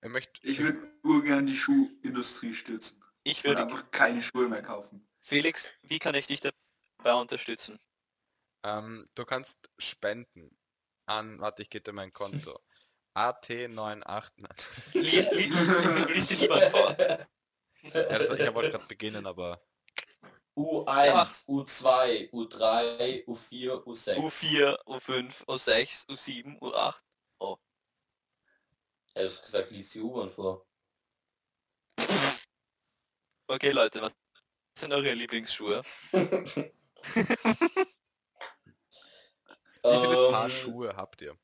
[0.03, 0.33] Ich möchte.
[0.43, 3.05] Ich würde urgern die Schuhindustrie stützen.
[3.23, 5.07] Ich würde, einfach keine Schuhe mehr kaufen.
[5.21, 7.79] Felix, wie kann ich dich dabei unterstützen?
[8.63, 10.57] Ähm, du kannst spenden
[11.05, 12.59] an, warte, ich gebe dir mein Konto.
[13.15, 14.31] AT98.
[14.37, 14.55] Nein.
[14.93, 16.97] Li li li liest dir niemand vor.
[17.83, 17.95] Ich
[18.55, 19.63] wollte gerade beginnen, aber
[20.57, 24.17] U1, U2, U3, U4, U6.
[24.17, 26.95] U4, U5, U6, U7, U8.
[29.15, 30.67] Er hat gesagt, lies die U-Bahn vor.
[33.49, 34.13] Okay Leute, was
[34.79, 35.83] sind eure Lieblingsschuhe?
[36.13, 36.25] wie
[39.83, 41.37] viele Paar Ähm, Schuhe habt ihr?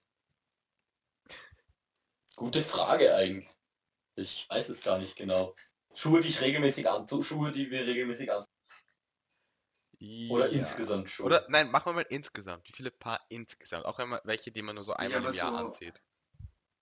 [2.37, 3.49] Gute Frage eigentlich.
[4.15, 5.55] Ich weiß es gar nicht genau.
[5.95, 8.45] Schuhe, die ich regelmäßig an, Schuhe, die wir regelmäßig an.
[10.31, 10.59] Oder Ja.
[10.59, 11.27] insgesamt Schuhe.
[11.27, 12.69] Oder nein, machen wir mal insgesamt.
[12.69, 13.87] Wie viele Paar insgesamt?
[13.87, 16.03] Auch immer welche, die man nur so einmal aber im Jahr so- anzieht.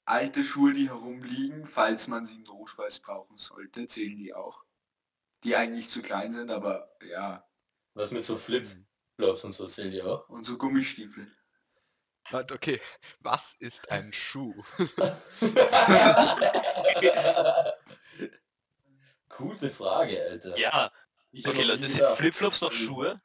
[0.07, 4.65] Alte Schuhe, die herumliegen, falls man sie notfalls brauchen sollte, zählen die auch.
[5.45, 7.49] Die eigentlich zu klein sind, aber ja.
[7.95, 8.87] Was mit so Flip, Hm.
[9.17, 10.29] Flipflops und so zählen die auch.
[10.29, 11.31] Und so Gummistiefel.
[12.31, 12.81] Warte, okay.
[13.21, 14.55] Was ist ein Schuh?
[19.29, 20.57] Gute Frage, Alter.
[20.59, 20.91] Ja,
[21.33, 22.07] Ich okay Leute, sind.
[22.17, 23.21] Flipflops noch Schuhe?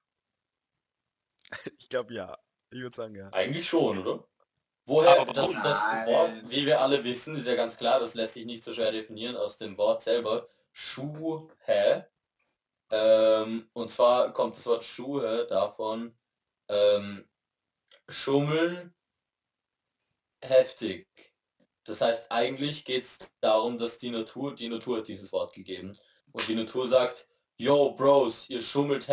[1.80, 2.38] Ich glaube ja.
[2.70, 3.30] Ich würde sagen ja.
[3.30, 4.24] Eigentlich schon, oder?
[4.86, 5.78] Woher Aber das, das.
[6.06, 8.92] Wort, wie wir alle wissen, ist ja ganz klar, das lässt sich nicht so schwer
[8.92, 10.48] definieren aus dem Wort selber.
[10.72, 11.48] Schuhe.
[12.92, 16.16] Ähm, und zwar kommt das Wort Schuhe davon
[16.68, 17.28] ähm,
[18.10, 18.94] schummeln
[20.42, 21.08] heftig.
[21.86, 25.98] Das heißt, eigentlich geht es darum, dass die Natur, die Natur hat dieses Wort gegeben.
[26.32, 29.08] Und die Natur sagt, yo Bros, ihr schummelt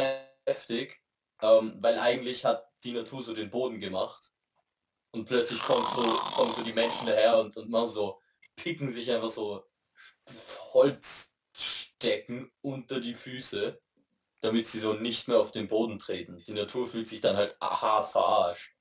[0.45, 1.01] heftig,
[1.43, 4.33] ähm, weil eigentlich hat die Natur so den Boden gemacht.
[5.13, 6.03] Und plötzlich kommt so,
[6.35, 8.21] kommen so die Menschen daher und, und machen so,
[8.57, 9.65] picken sich einfach so
[10.75, 13.81] Holzstecken unter die Füße,
[14.41, 16.43] damit sie so nicht mehr auf den Boden treten.
[16.47, 18.76] Die Natur fühlt sich dann halt hart verarscht.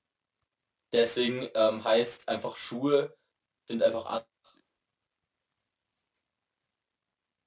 [0.96, 3.14] Deswegen ähm, heißt einfach Schuhe
[3.68, 4.24] sind einfach an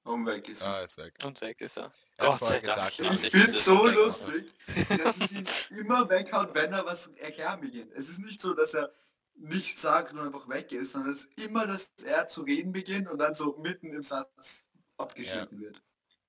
[0.04, 0.68] Und weg ist er.
[0.76, 1.14] Ah, ist weg.
[1.24, 1.92] Und weg ist er.
[2.16, 2.62] Er Gott sei Dank.
[2.64, 3.12] gesagt, Ich ja.
[3.12, 4.52] Ich ich finde muss so lustig,
[4.88, 7.92] dass es ihn immer weghaut, wenn er was erklären beginnt.
[7.92, 8.92] Es ist nicht so, dass er
[9.34, 13.08] nichts sagt und einfach weg ist, sondern es ist immer, dass er zu reden beginnt
[13.08, 14.64] und dann so mitten im Satz
[14.96, 15.82] abgeschnitten wird.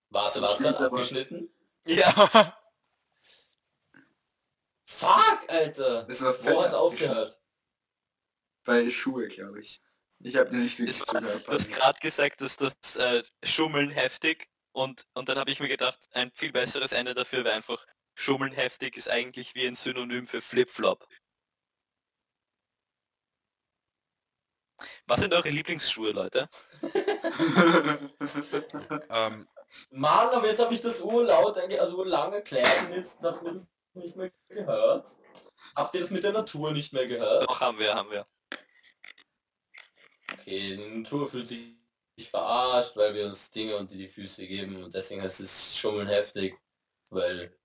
[0.10, 1.54] Warte, war es aber- abgeschnitten?
[1.86, 2.14] Ja,
[5.02, 6.04] Fuck, Alter!
[6.04, 7.42] Das war Wo hat's aufgehört?
[8.64, 9.82] Bei Schuhe, glaube ich.
[10.20, 11.48] Ich habe dir nicht wirklich war- zugehört.
[11.48, 15.70] du hast gerade gesagt, dass das äh, Schummeln heftig und, und dann habe ich mir
[15.70, 17.84] gedacht, ein viel besseres Ende dafür wäre einfach
[18.14, 21.08] Schummeln heftig ist eigentlich wie ein Synonym für Flipflop.
[25.08, 26.48] Was sind eure Lieblingsschuhe, Leute?
[29.10, 29.48] Ähm,
[29.92, 34.32] Mann, aber jetzt habe ich das urlaut, also urlang erklärt und jetzt das nicht mehr
[34.50, 35.08] gehört.
[35.76, 37.50] Habt ihr das mit der Natur nicht mehr gehört?
[37.50, 38.26] Doch, haben wir, haben wir.
[40.34, 41.76] Okay, die Natur fühlt sich
[42.30, 46.56] verarscht, weil wir uns Dinge unter die Füße geben und deswegen heißt es Schummeln heftig,
[47.10, 47.56] weil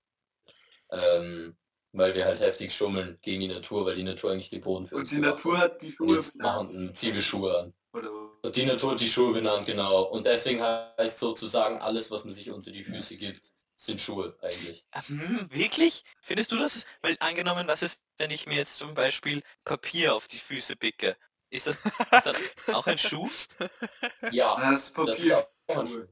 [0.91, 1.57] ähm,
[1.93, 4.95] weil wir halt heftig schummeln gegen die Natur, weil die Natur eigentlich den Boden für
[4.95, 5.73] Und uns die Natur hat.
[5.73, 6.97] hat die Schuhe machen benannt.
[6.97, 7.73] ziehen wir Schuhe an.
[7.93, 8.09] Oder
[8.43, 10.03] Und die Natur hat die Schuhe benannt, genau.
[10.03, 14.85] Und deswegen heißt sozusagen alles, was man sich unter die Füße gibt, sind Schuhe eigentlich.
[15.07, 16.03] Hm, wirklich?
[16.21, 16.85] Findest du das?
[17.01, 21.15] Weil angenommen, was ist, wenn ich mir jetzt zum Beispiel Papier auf die Füße picke?
[21.49, 22.35] Ist das, ist das
[22.73, 23.29] auch ein Schuh?
[24.31, 25.49] Ja, Ah, das ist das ist Papier.
[25.67, 26.07] auch ein Schuh.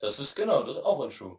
[0.00, 1.38] Das ist genau, das ist auch ein Schuh.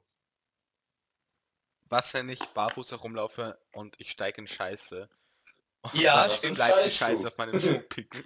[1.89, 5.09] was, wenn ich barfuß herumlaufe und ich steige in Scheiße?
[5.81, 6.55] Und Ja, stimmt.
[6.55, 6.93] bleibt.
[6.93, 8.23] Scheiße auf meinen Schuh picken.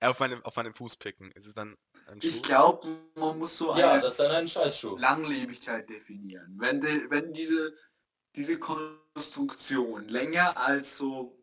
[0.00, 1.30] Äh, auf meinem, auf meinem Fuß picken.
[1.32, 2.28] Ist es dann ein Schuh?
[2.28, 4.96] Ich glaube, man muss so Ja, eine das ist dann ein Scheißschuh.
[4.98, 6.54] Langlebigkeit definieren.
[6.58, 7.74] Wenn, de, wenn diese,
[8.34, 11.38] diese Konstruktion länger als so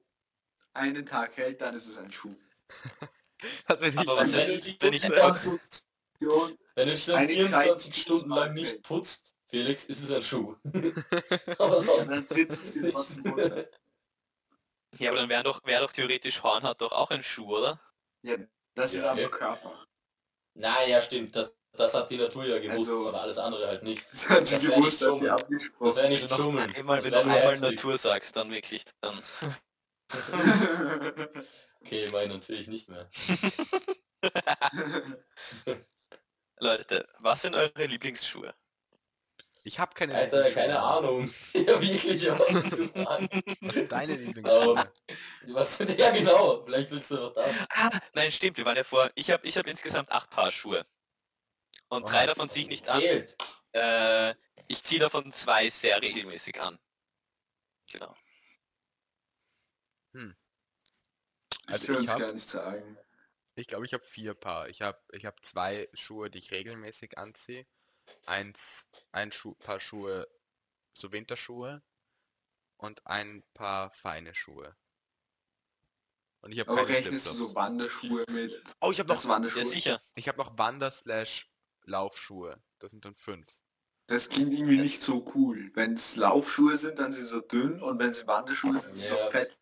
[0.73, 2.35] einen Tag hält, dann ist es ein Schuh.
[3.67, 5.01] Also wenn ich, Aber was wenn wenn, du die wenn ich.
[5.03, 10.11] Konstruktion, Wenn du dich dann Eine 24 Kreis- Stunden lang nicht putzt, Felix, ist es
[10.11, 10.55] ein Schuh.
[11.59, 13.17] aber sonst dann sitzt es.
[14.97, 17.79] Ja, aber dann wäre doch, wär doch theoretisch Hornhaut doch auch ein Schuh, oder?
[18.25, 18.37] Ja,
[18.73, 19.29] das ist Ja, einfach ja.
[19.29, 19.85] Körper.
[20.55, 24.05] Naja, stimmt, das, das hat die Natur ja gewusst, Also- aber alles andere halt nicht.
[24.11, 25.31] Das hat sie Das gewusst, hat sie schummeln.
[25.31, 25.95] Das abgesprochen.
[25.95, 26.75] wäre nicht Wenn du schummeln.
[26.75, 27.61] einmal, wenn du einmal heftig.
[27.75, 29.21] Natur sagst, dann wirklich, dann...
[31.81, 33.07] Okay, meine natürlich nicht mehr.
[36.59, 38.55] Leute, was sind eure Lieblingsschuhe?
[39.65, 41.29] Ich habe keine Alter, keine Ahnung.
[41.53, 42.71] ja, wirklich, aber was.
[43.61, 44.93] Was sind deine Lieblingsschuhe?
[45.47, 46.63] Was sind ja genau?
[46.63, 47.49] Vielleicht willst du noch das.
[47.69, 49.09] Ah, nein, stimmt, wir waren ja vor...
[49.15, 50.85] Ich habe ich hab insgesamt acht Paar Schuhe.
[51.89, 53.01] Und Oha, drei davon ziehe ich nicht an.
[53.01, 53.35] Fehlt.
[53.73, 54.35] Äh,
[54.67, 56.79] ich ziehe davon zwei sehr regelmäßig an.
[57.91, 58.15] Genau.
[61.67, 62.97] Also ich will ich uns hab- gar nicht sagen.
[63.55, 64.69] Ich glaube, ich habe vier Paar.
[64.69, 67.65] Ich habe ich hab zwei Schuhe, die ich regelmäßig anziehe.
[68.25, 70.27] Eins, ein Schuh, Paar Schuhe,
[70.93, 71.81] so Winterschuhe.
[72.77, 74.75] Und ein paar feine Schuhe.
[76.41, 78.61] Und ich habe keine rechnest du so Wanderschuhe mit?
[78.81, 79.63] Oh, ich habe noch, Wanderschuhe.
[79.63, 80.01] Ja, sicher.
[80.15, 81.49] ich habe noch Wander slash
[81.85, 82.61] Laufschuhe.
[82.79, 83.47] Das sind dann fünf.
[84.07, 85.71] Das klingt irgendwie nicht so cool.
[85.73, 89.07] Wenn es Laufschuhe sind, dann sind sie so dünn und wenn sie Wanderschuhe sind, sind
[89.07, 89.23] sie Ja.
[89.25, 89.57] so fett.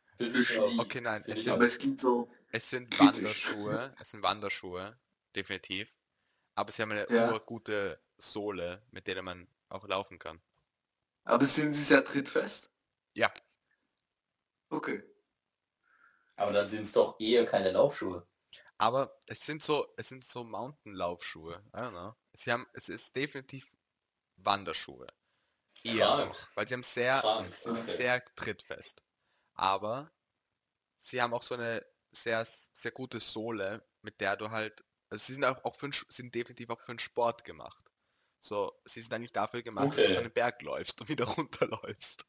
[0.80, 3.16] Okay, nein, es ich sind, Aber es klingt so, es sind kritisch.
[3.16, 3.96] Wanderschuhe.
[4.00, 5.00] Es sind Wanderschuhe,
[5.36, 5.94] definitiv.
[6.56, 7.38] Aber sie haben eine Ja.
[7.40, 10.42] gute Sohle, mit der man auch laufen kann.
[11.24, 12.72] aber sind sie sehr trittfest?
[13.14, 13.32] Ja.
[14.70, 15.04] Okay.
[16.36, 18.28] Aber dann sind es doch eher keine Laufschuhe.
[18.78, 21.64] Aber es sind so, es sind so Mountain-Laufschuhe.
[21.74, 22.16] I don't know.
[22.34, 23.72] Sie haben, es ist definitiv
[24.38, 25.08] Wanderschuhe.
[25.86, 27.96] Noch, weil sie haben sehr, sind okay.
[27.96, 29.04] sehr trittfest.
[29.54, 30.12] Aber
[30.98, 35.34] sie haben auch so eine sehr, sehr gute Sohle, mit der du halt, also sie
[35.34, 37.92] sind auch, auch für sind definitiv auch für den Sport gemacht.
[38.44, 40.22] So, sie sind eigentlich dafür gemacht, dass du Okay.
[40.24, 42.26] den Berg läufst und wieder runterläufst.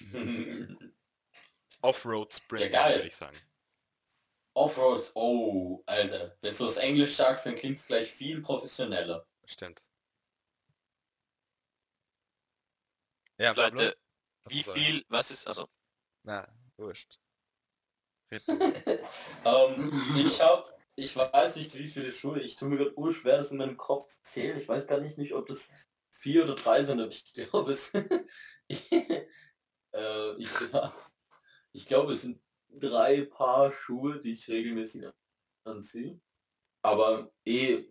[1.82, 2.96] Offroad Spring, geil.
[2.96, 3.36] würde ich sagen.
[4.54, 6.38] Offroad, oh, Alter.
[6.40, 9.26] Wenn du das Englisch sagst, dann klingt es gleich viel professioneller.
[9.44, 9.84] Stimmt.
[13.36, 13.52] Ja?
[13.52, 13.94] Leute,
[14.48, 15.68] wie viel, was ist, also,
[16.22, 17.18] Na, wurscht.
[18.30, 18.40] Du.
[19.44, 23.52] ähm, ich habe, ich weiß nicht wie viele Schuhe, ich tue mir gerade urschwer, das
[23.52, 24.56] in meinem Kopf zu zählen.
[24.58, 25.72] Ich weiß gar nicht, nicht ob das
[26.10, 27.92] vier oder drei sind, aber ich glaube es,
[28.68, 29.26] äh,
[30.38, 30.48] ich,
[31.72, 35.06] ich glaube es sind drei Paar Schuhe, die ich regelmäßig
[35.64, 36.18] anziehe.
[36.82, 37.90] Aber eh,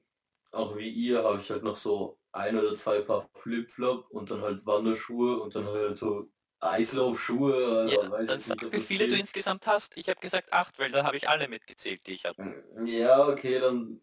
[0.52, 4.42] auch wie ihr, habe ich halt noch so ein oder zwei Paar Flip-Flop und dann
[4.42, 6.32] halt Wanderschuhe und dann halt so
[6.72, 7.90] Eislaufschuhe.
[7.92, 9.96] ja, weiß dann ich sag, wie viele du insgesamt hast.
[9.98, 12.42] Ich habe gesagt acht, weil da habe ich alle mitgezählt, die ich habe.
[12.44, 14.02] Mm, Ja, okay, dann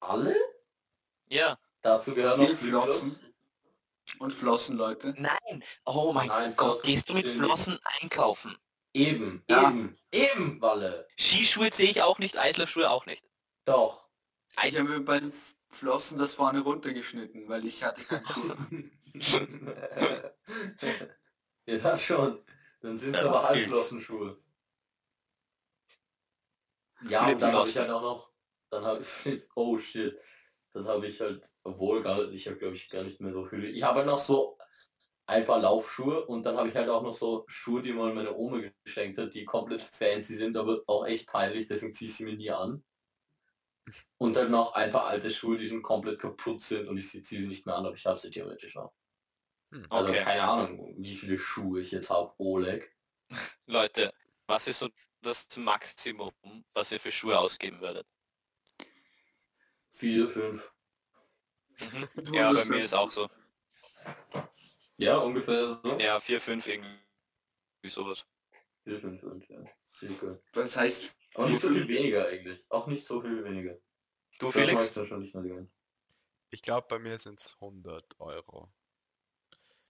[0.00, 0.36] alle?
[1.28, 1.58] Ja.
[1.82, 2.56] Dazu gehören noch.
[2.56, 3.18] Flossen.
[4.18, 5.14] Und Flossen, Leute.
[5.18, 5.62] Nein.
[5.84, 7.26] Oh mein Nein, Gott, Flossen gehst du mit.
[7.26, 8.56] Flossen einkaufen?
[8.94, 9.68] Eben, Ja.
[9.68, 11.06] eben, eben, Walle.
[11.18, 13.22] Skischuhe sehe ich auch nicht, Eislaufschuhe auch nicht.
[13.66, 14.08] Doch.
[14.64, 15.32] Ich habe mir bei den
[15.70, 18.00] Flossen das vorne runtergeschnitten, weil ich hatte
[21.68, 22.38] Jetzt hat schon.
[22.80, 23.48] Dann sind es Ja, aber.
[23.50, 24.38] Halbflossenschuhe.
[27.10, 28.32] Ja, und dann habe ich halt auch noch,
[28.70, 30.18] dann habe ich, oh shit,
[30.72, 33.68] dann habe ich halt, obwohl gar ich habe glaube ich gar nicht mehr so viele.
[33.68, 34.58] Ich habe halt noch so
[35.26, 38.34] ein paar Laufschuhe und dann habe ich halt auch noch so Schuhe, die mal meine
[38.34, 42.24] Oma geschenkt hat, die komplett fancy sind, aber auch echt peinlich, deswegen ziehe ich sie
[42.24, 42.82] mir nie an.
[44.16, 47.40] Und dann noch ein paar alte Schuhe, die schon komplett kaputt sind und ich ziehe
[47.42, 48.94] sie nicht mehr an, aber ich habe sie theoretisch noch.
[49.70, 49.86] Hm.
[49.90, 50.22] Also Okay.
[50.22, 52.94] keine Ahnung, wie viele Schuhe ich jetzt habe, Oleg.
[53.66, 54.12] Leute,
[54.46, 54.88] was ist so
[55.20, 56.32] das Maximum,
[56.72, 58.06] was ihr für Schuhe ausgeben würdet?
[59.92, 60.72] Vier, fünf.
[62.32, 63.28] Ja, bei mir ist auch so.
[64.96, 65.98] Ja, ungefähr so.
[65.98, 66.88] Ja, vier, fünf irgendwie
[67.84, 68.26] sowas.
[68.84, 69.64] Vier, fünf, fünf, ja.
[69.90, 70.38] Circa.
[70.52, 72.64] Das heißt, Auch nicht so viel weniger eigentlich.
[72.70, 73.78] Auch nicht so viel weniger.
[74.38, 74.92] Du Das Felix?
[76.50, 78.72] Ich glaube, bei mir sind es 100 Euro.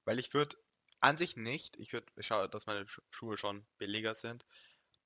[0.08, 0.56] Weil ich würde
[1.00, 4.44] an sich nicht, ich würde schauen, dass meine Schu- Schuhe schon billiger sind.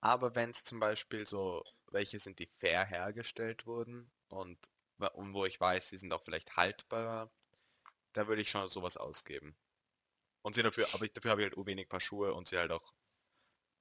[0.00, 4.58] Aber wenn es zum Beispiel so welche sind, die fair hergestellt wurden und,
[5.14, 7.30] und wo ich weiß, sie sind auch vielleicht haltbar,
[8.14, 9.56] da würde ich schon sowas ausgeben.
[10.42, 12.58] Und sie dafür, aber ich, dafür habe ich halt ur wenig Paar Schuhe und sie
[12.58, 12.94] halt auch,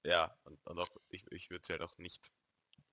[0.03, 2.31] ja, und, und auch, ich, ich würde sie halt auch nicht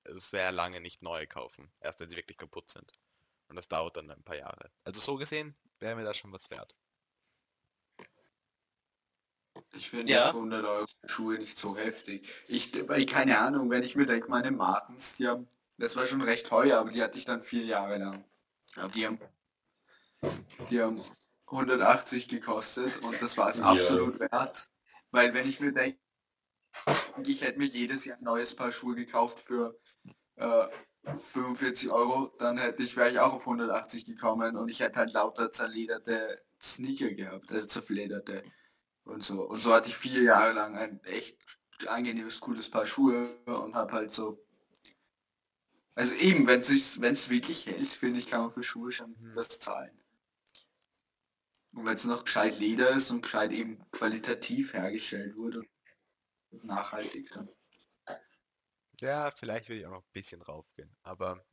[0.04, 1.72] also sehr lange nicht neu kaufen.
[1.80, 2.92] Erst wenn sie wirklich kaputt sind.
[3.48, 4.72] Und das dauert dann ein paar Jahre.
[4.84, 6.76] Also so gesehen wäre mir das schon was wert.
[9.74, 10.22] Ich finde Ja.
[10.24, 12.28] jetzt 100 Euro Schuhe nicht so heftig.
[12.48, 16.22] Ich, weil keine Ahnung, wenn ich mir denke, meine Martens, die haben, das war schon
[16.22, 18.24] recht teuer, aber die hatte ich dann vier Jahre lang.
[18.76, 19.18] Aber die haben,
[20.70, 21.00] die haben
[21.46, 23.64] 180 gekostet und das war es Ja.
[23.66, 24.68] absolut wert.
[25.10, 25.98] Weil wenn ich mir denke,
[27.24, 29.78] ich hätte mir jedes Jahr ein neues Paar Schuhe gekauft für
[30.36, 30.68] äh,
[31.04, 35.12] 45 Euro, dann hätte ich, wäre ich auch auf 180 gekommen und ich hätte halt
[35.12, 38.42] lauter zerlederte Sneaker gehabt, also zerflederte
[39.08, 39.42] und so.
[39.42, 41.36] Und so hatte ich vier Jahre lang ein echt
[41.86, 44.44] angenehmes, cooles Paar Schuhe und habe halt so.
[45.94, 49.10] Also eben, wenn es wenn es wirklich hält, finde ich, kann man für Schuhe schon
[49.18, 49.34] Mhm.
[49.34, 49.98] was zahlen.
[51.72, 55.62] Und wenn es noch gescheit Leder ist und gescheit eben qualitativ hergestellt wurde
[56.50, 57.48] und nachhaltig dann.
[59.00, 60.96] Ja, vielleicht würde ich auch noch ein bisschen raufgehen.
[61.02, 61.44] Aber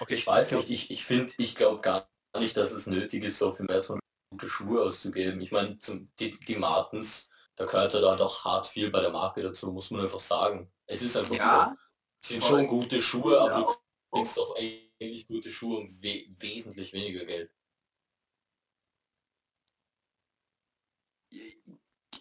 [0.00, 2.08] okay, Ich weiß glaub- nicht, ich, ich finde, ich glaube gar
[2.38, 3.98] nicht, dass es nötig ist, so viel mehr so
[4.36, 5.40] gute Schuhe auszugeben.
[5.40, 9.10] Ich meine, zum- die, die Martens, da gehört ja da doch hart viel bei der
[9.10, 10.70] Marke dazu, muss man einfach sagen.
[10.86, 11.76] Es ist einfach Ja,
[12.18, 12.34] so.
[12.34, 13.60] Sind schon gute Schuhe, aber Ja.
[13.62, 13.74] du
[14.18, 17.50] kriegst auch eigentlich gute Schuhe um we wesentlich weniger Geld.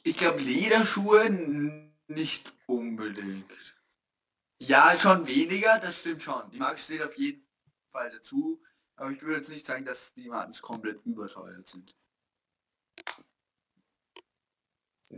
[0.03, 1.29] Ich glaube Lederschuhe
[2.07, 3.51] nicht unbedingt.
[4.59, 6.49] Ja, schon weniger, das stimmt schon.
[6.51, 7.45] Die Marke steht auf jeden
[7.91, 8.61] Fall dazu,
[8.95, 11.93] aber ich würde jetzt nicht sagen, dass die Martens komplett überteuert sind.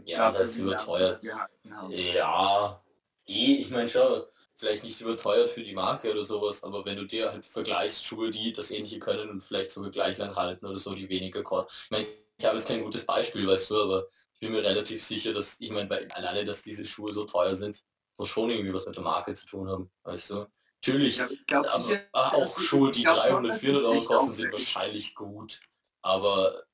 [0.05, 1.23] Ja, das ist überteuert.
[1.69, 1.91] haben.
[1.91, 2.83] Ja,
[3.25, 4.23] eh, ich meine schon,
[4.55, 8.31] vielleicht nicht überteuert für die Marke oder sowas, aber wenn du dir halt vergleichst, Schuhe,
[8.31, 11.71] die das ähnliche können und vielleicht sogar gleich lang halten oder so, die weniger kosten.
[11.85, 12.07] Ich meine,
[12.37, 15.59] ich habe jetzt kein gutes Beispiel, weißt du, aber ich bin mir relativ sicher, dass,
[15.59, 17.83] ich meine, alleine, dass diese Schuhe so teuer sind,
[18.17, 20.45] muss schon irgendwie was mit der Marke zu tun haben, weißt du.
[20.83, 24.51] Natürlich, Ich glaube aber sicher, auch Schuhe, die glaub, 300, dass 400 Euro kosten, sind
[24.51, 25.59] wahrscheinlich gut,
[26.01, 26.66] aber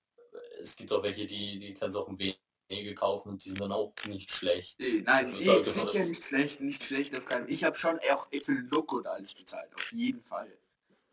[0.60, 3.62] es gibt auch welche, die, die kannst du auch im Wege kaufen und die sind
[3.62, 4.80] dann auch nicht schlecht.
[4.80, 8.00] Nein, Also, eh, da- sicher das- nicht schlecht, nicht schlecht auf keinen Ich habe schon
[8.12, 10.52] auch für den Look und alles bezahlt, auf jeden Fall.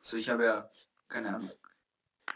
[0.00, 0.70] So, ich habe ja,
[1.08, 1.50] keine Ahnung.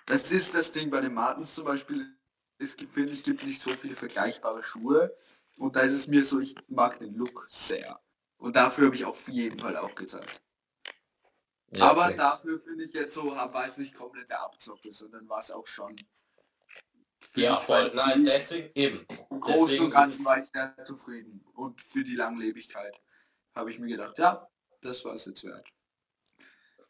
[0.07, 2.14] Das ist das Ding bei den Martens zum Beispiel.
[2.59, 5.16] Es gibt, finde ich, gibt nicht so viele vergleichbare Schuhe.
[5.57, 8.00] Und da ist es mir so, ich mag den Look sehr.
[8.38, 10.40] Und dafür habe ich auf jeden Fall auch gezahlt.
[11.70, 12.18] Ja, Aber flex.
[12.18, 15.66] dafür finde ich jetzt so, war es nicht komplett der Abzocke, sondern war es auch
[15.66, 15.96] schon.
[17.35, 17.93] Ja, die voll.
[17.95, 19.07] Nein, deswegen eben.
[19.31, 21.45] Im Großen Deswegen und Ganzen war es- ich sehr zufrieden.
[21.55, 22.95] Und für die Langlebigkeit
[23.55, 24.49] habe ich mir gedacht, ja,
[24.81, 25.66] das war es jetzt wert.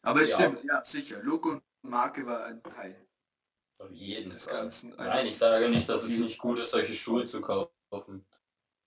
[0.01, 0.39] Aber es Ja.
[0.39, 1.21] stimmt, ja, sicher.
[1.23, 3.07] Look und Marke war ein Teil
[3.79, 4.53] Auf jeden des Fall.
[4.53, 4.95] Ganzen.
[4.95, 8.25] Nein, ich sage nicht, dass es nicht gut ist, solche Schuhe zu kaufen.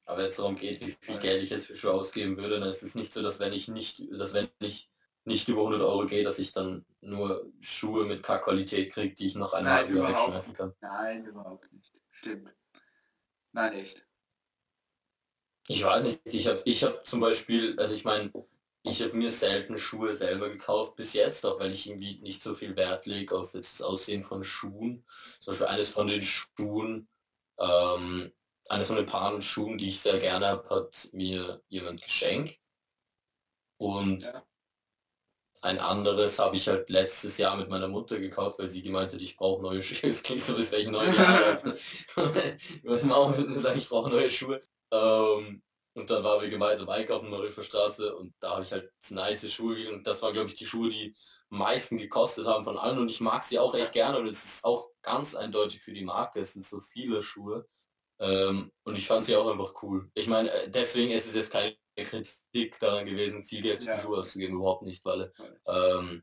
[0.04, 2.82] Aber jetzt darum geht, wie viel Geld ich jetzt für Schuhe ausgeben würde, dann ist
[2.82, 4.90] es nicht so, dass wenn ich nicht, dass wenn ich
[5.28, 9.36] nicht über 100 Euro gehe, dass ich dann nur Schuhe mit K-Qualität kriege, die ich
[9.36, 10.74] nach einem Nein, überhaupt wegschmeißen kann.
[10.80, 11.94] Nein, überhaupt nicht.
[12.10, 12.52] Stimmt.
[13.52, 14.06] Nein, echt.
[15.68, 18.32] Ich weiß nicht, ich habe ich hab zum Beispiel, also ich meine,
[18.82, 22.54] ich habe mir selten Schuhe selber gekauft bis jetzt, auch weil ich irgendwie nicht so
[22.54, 25.04] viel Wert lege auf das Aussehen von Schuhen.
[25.40, 27.08] Zum Beispiel eines von den Schuhen,
[27.58, 28.32] ähm,
[28.68, 32.58] eines von den Paaren Schuhen, die ich sehr gerne habe, hat mir jemand geschenkt.
[33.76, 34.47] Und Ja.
[35.62, 39.20] Ein anderes habe ich halt letztes Jahr mit meiner Mutter gekauft, weil sie gemeint hat,
[39.20, 40.08] ich brauche neue Schuhe.
[40.10, 41.04] Es klingt so, als wäre ich neu
[42.84, 44.60] Meine Mama würde sagen, ich brauche neue Schuhe.
[44.90, 45.62] Ähm,
[45.94, 49.50] und dann waren wir gemeinsam einkaufen in der Straße und da habe ich halt nice
[49.52, 51.14] Schuhe und das waren glaube ich die Schuhe, die
[51.48, 54.64] meisten gekostet haben von allen und ich mag sie auch echt gerne und es ist
[54.64, 57.66] auch ganz eindeutig für die Marke, es sind so viele Schuhe
[58.20, 60.10] ähm, und ich fand sie auch einfach cool.
[60.14, 63.96] Ich meine, äh, deswegen ist es jetzt keine Kritik daran gewesen, viel Geld Ja.
[63.96, 65.32] für Schuhe auszugeben, überhaupt nicht, weil
[65.66, 66.22] ähm,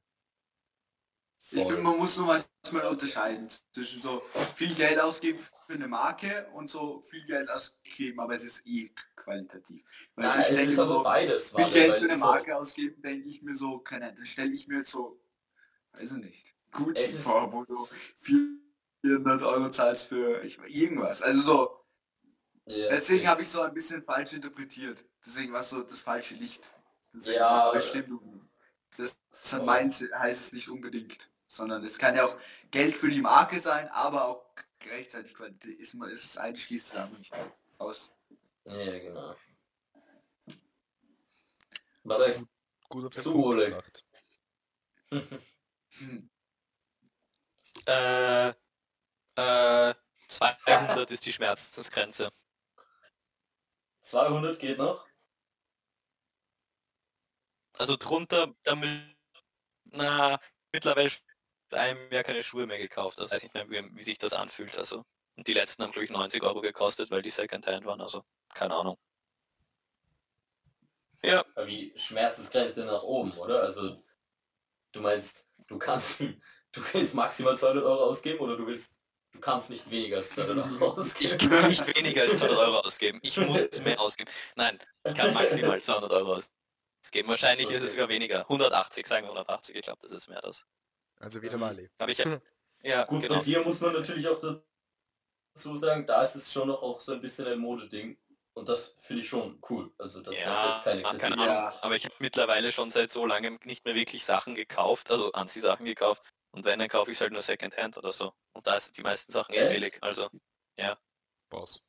[1.51, 4.23] Ich finde, man muss nur manchmal unterscheiden zwischen so
[4.55, 8.89] viel Geld ausgeben für eine Marke und so viel Geld ausgeben, aber es ist eh
[9.15, 9.85] qualitativ.
[10.15, 11.51] Weil Nein, es ist also so, beides.
[11.51, 14.67] viel Geld für eine so- Marke ausgeben, denke ich mir so, keine Ahnung, stelle ich
[14.67, 15.19] mir jetzt so,
[15.93, 17.87] weiß ich nicht, Gucci ist- vor, wo du
[19.03, 21.21] 400 Euro zahlst für ich, irgendwas.
[21.21, 21.84] Also so,
[22.65, 25.05] Ja, deswegen habe ich so ein bisschen falsch interpretiert.
[25.25, 26.63] Deswegen war so das falsche Licht.
[27.13, 28.19] Deswegen, Ja, stimmt.
[28.97, 31.29] Das, das hat meins heißt es nicht unbedingt.
[31.47, 32.37] Sondern es kann ja auch
[32.71, 34.45] Geld für die Marke sein, aber auch
[34.79, 35.79] gleichzeitig Qualität.
[35.79, 37.33] Ist, man- ist, ein schließt es nicht
[37.77, 38.09] aus.
[38.65, 39.35] Ja, genau.
[42.03, 42.43] Was sagst
[42.89, 43.83] Gut auf den Punkt Oleg.
[45.09, 46.29] Hm.
[47.85, 48.49] Äh,
[49.35, 49.93] äh,
[50.27, 52.31] 200 ist die Schmerzensgrenze.
[54.05, 55.07] 200 geht noch?
[57.73, 59.15] Also drunter, damit,
[59.85, 60.39] na,
[60.71, 61.11] mittlerweile
[61.71, 63.19] einem ja keine Schuhe mehr gekauft.
[63.19, 64.77] Das weiß ich nicht mehr, wie, wie sich das anfühlt.
[64.77, 65.03] Also,
[65.35, 68.01] und die letzten haben, glaube ich, 90 Euro gekostet, weil die Secondhand waren.
[68.01, 68.97] Also, keine Ahnung.
[71.23, 73.61] Ja, Aber Wie Schmerzensgrenze nach oben, oder?
[73.61, 74.03] Also
[74.91, 76.19] du meinst, du kannst,
[76.71, 78.95] du willst maximal 200 Euro ausgeben oder du willst,
[79.35, 81.67] du kannst nicht weniger als 200 Euro ausgeben?
[81.67, 83.19] nicht weniger als 200 Euro ausgeben.
[83.21, 84.29] Ich muss mehr ausgeben.
[84.55, 86.39] Nein, ich kann maximal 200 Euro
[87.03, 87.29] ausgeben.
[87.29, 87.91] Wahrscheinlich ist es Okay.
[87.91, 88.39] sogar weniger.
[88.41, 89.75] 180, sagen wir 180.
[89.75, 90.65] Ich glaube, das ist mehr das.
[91.19, 91.57] Also wieder.
[91.57, 91.89] Mali.
[91.97, 92.17] Aber ich
[92.83, 93.35] ja, Gut, genau.
[93.35, 97.13] bei dir muss man natürlich auch dazu sagen, da ist es schon noch auch so
[97.13, 98.17] ein bisschen ein Modeding.
[98.53, 99.91] Und das finde ich schon cool.
[99.97, 101.19] Also das, das ist Ja, jetzt keine Kritik.
[101.19, 101.45] keine Ahnung.
[101.47, 101.73] Ja.
[101.81, 105.85] Aber ich habe mittlerweile schon seit so langem nicht mehr wirklich Sachen gekauft, also Anziehsachen
[105.85, 106.23] gekauft.
[106.55, 108.33] Und wenn, dann kaufe ich halt nur Secondhand oder so.
[108.53, 109.97] Und da sind die meisten Sachen eh billig.
[110.01, 110.29] Also,
[111.49, 111.83] Boss.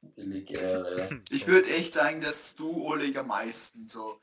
[0.00, 1.08] Billig, ja, ja.
[1.30, 4.20] Ich würde echt sagen, dass du, Oleg, am meisten so.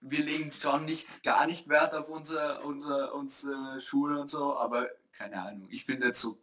[0.00, 4.90] Wir legen schon nicht gar nicht Wert auf unser, unser, unsere Schuhe und so, aber
[5.12, 5.66] keine Ahnung.
[5.70, 6.40] Ich finde jetzt so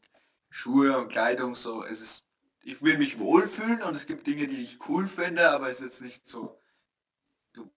[0.49, 2.29] Schuhe und Kleidung so, es ist.
[2.65, 5.85] Ich will mich wohlfühlen und es gibt Dinge, die ich cool finde, aber es ist
[5.85, 6.57] jetzt nicht so,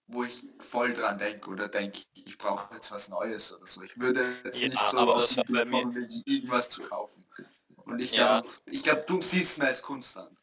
[0.07, 3.81] wo ich voll dran denke oder denke, ich brauche jetzt was Neues oder so.
[3.83, 7.25] Ich würde jetzt Ja, nicht so aber auf die kommen, irgendwas zu kaufen.
[7.85, 8.41] Und ich Ja.
[8.41, 10.35] glaube, ich glaube, du siehst mir als Kunst an.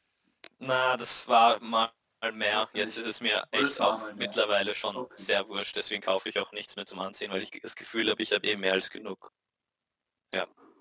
[0.59, 1.93] na, das war mal
[2.33, 2.69] mehr.
[2.73, 4.15] Jetzt ist es mir das echt auch mehr.
[4.15, 5.23] mittlerweile schon Okay.
[5.23, 5.77] sehr wurscht.
[5.77, 8.47] Deswegen kaufe ich auch nichts mehr zum Anziehen, weil ich das Gefühl habe, ich habe
[8.47, 9.33] eh mehr als genug.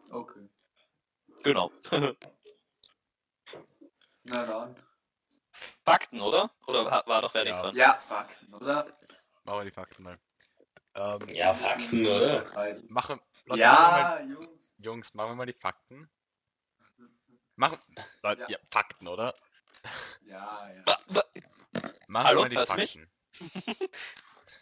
[0.10, 0.48] Okay.
[1.44, 1.72] Genau.
[4.26, 4.76] Na dann.
[5.86, 6.50] Fakten, oder?
[6.68, 7.62] Oder war, doch wer nicht Ja.
[7.62, 7.76] dran?
[7.76, 8.86] Ja, Fakten, oder?
[9.46, 10.18] Machen wir die Fakten mal.
[10.96, 12.44] Ähm, Ja, Fakten, oder?
[12.44, 14.74] machen, Leute, machen wir mal, Ja, Jungs.
[14.78, 16.10] Jungs, machen wir mal die Fakten.
[17.56, 17.80] Machen,
[18.22, 18.48] Leute, Ja.
[18.50, 18.58] ja.
[18.72, 19.34] Fakten, oder?
[20.22, 20.84] Ja, ja.
[20.86, 21.24] Wa- wa-
[22.08, 22.94] Machen Hallo, wir mal die du mich?
[22.94, 23.90] Fakten.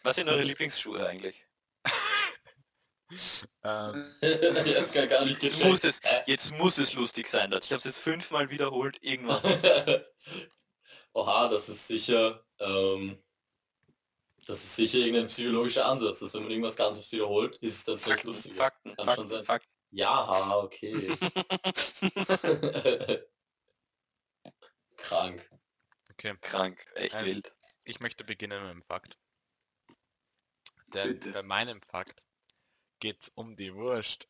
[0.04, 1.46] Was sind eure Lieblingsschuhe eigentlich?
[3.64, 7.66] ähm, nicht Jetzt muss, es, jetzt muss es lustig sein, Leute.
[7.66, 9.42] Ich habe es jetzt fünfmal wiederholt, irgendwann.
[11.14, 13.22] Oha, das ist sicher, ähm,
[14.46, 17.84] das ist sicher irgendein psychologischer Ansatz, dass wenn man irgendwas ganz oft wiederholt, ist es
[17.86, 18.56] dann vielleicht Fakten, lustiger.
[18.56, 19.46] Fakten, Kann schon Fakten, sein.
[19.46, 19.70] Fakten.
[19.92, 21.18] Ja, okay.
[24.98, 25.50] Krank.
[26.12, 27.56] okay, Krank, echt Ähm, wild.
[27.86, 29.18] ich möchte beginnen mit dem Fakt.
[30.94, 31.32] Denn Bitte.
[31.32, 32.24] bei meinem Fakt
[33.00, 34.28] geht's um die Wurst.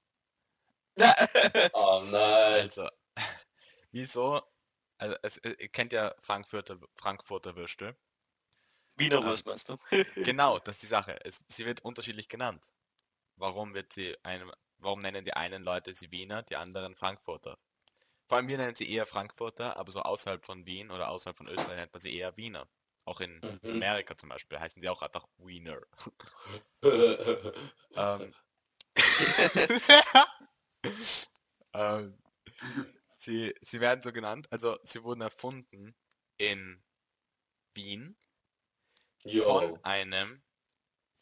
[1.74, 2.64] Oh nein.
[2.64, 2.88] Also,
[3.92, 4.42] wieso?
[5.02, 7.98] Also, es, ihr kennt ja Frankfurter, Frankfurter Würste.
[8.98, 9.78] Wiener ähm, Wurst meinst du?
[10.16, 11.20] Genau, das ist die Sache.
[11.26, 12.72] Es, sie wird unterschiedlich genannt.
[13.36, 17.58] Warum wird sie einem, warum nennen die einen Leute sie Wiener, die anderen Frankfurter?
[18.28, 21.48] Vor allem wir nennen sie eher Frankfurter, aber so außerhalb von Wien oder außerhalb von
[21.48, 22.70] Österreich nennt man sie eher Wiener.
[23.06, 23.72] Auch in Mhm.
[23.72, 25.82] Amerika zum Beispiel heißen sie auch einfach Wiener.
[27.96, 28.34] Ähm,
[31.74, 32.18] ähm,
[33.22, 35.96] sie, sie werden so genannt, also sie wurden erfunden
[36.38, 36.84] in
[37.74, 38.18] Wien
[39.20, 39.80] von Jo.
[39.84, 40.42] einem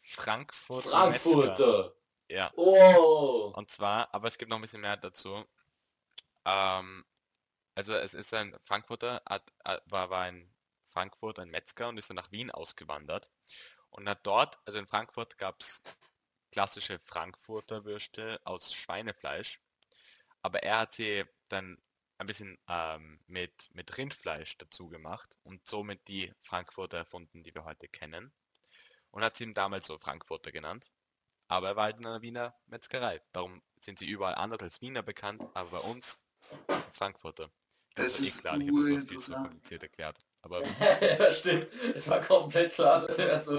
[0.01, 1.19] Frankfurter Metzger.
[1.31, 1.95] Frankfurter.
[2.29, 3.51] Ja, Oh.
[3.55, 5.45] und zwar, aber es gibt noch ein bisschen mehr dazu.
[6.45, 7.05] Ähm,
[7.75, 9.51] also es ist ein Frankfurter, hat-
[9.85, 10.53] war, war ein
[10.89, 13.29] Frankfurt, ein Metzger und ist dann nach Wien ausgewandert
[13.89, 15.83] und hat dort, also in Frankfurt gab es
[16.51, 19.59] klassische Frankfurter Würste aus Schweinefleisch,
[20.41, 21.77] aber er hat sie dann
[22.19, 27.63] ein bisschen ähm, mit, mit Rindfleisch dazu gemacht und somit die Frankfurter erfunden, die wir
[27.63, 28.33] heute kennen.
[29.11, 30.91] Und hat sie ihm damals so Frankfurter genannt.
[31.47, 33.21] Aber er war halt in einer Wiener Metzgerei.
[33.31, 36.27] Darum sind sie überall anders als Wiener bekannt, aber bei uns
[36.67, 37.49] als Frankfurter.
[37.95, 39.41] Das war eh ist klar, ich habe das noch viel zu urinteressant.
[39.41, 40.19] kompliziert erklärt.
[40.41, 40.61] Aber
[41.01, 41.69] ja, stimmt.
[41.95, 43.57] Es war komplett klar, dass er so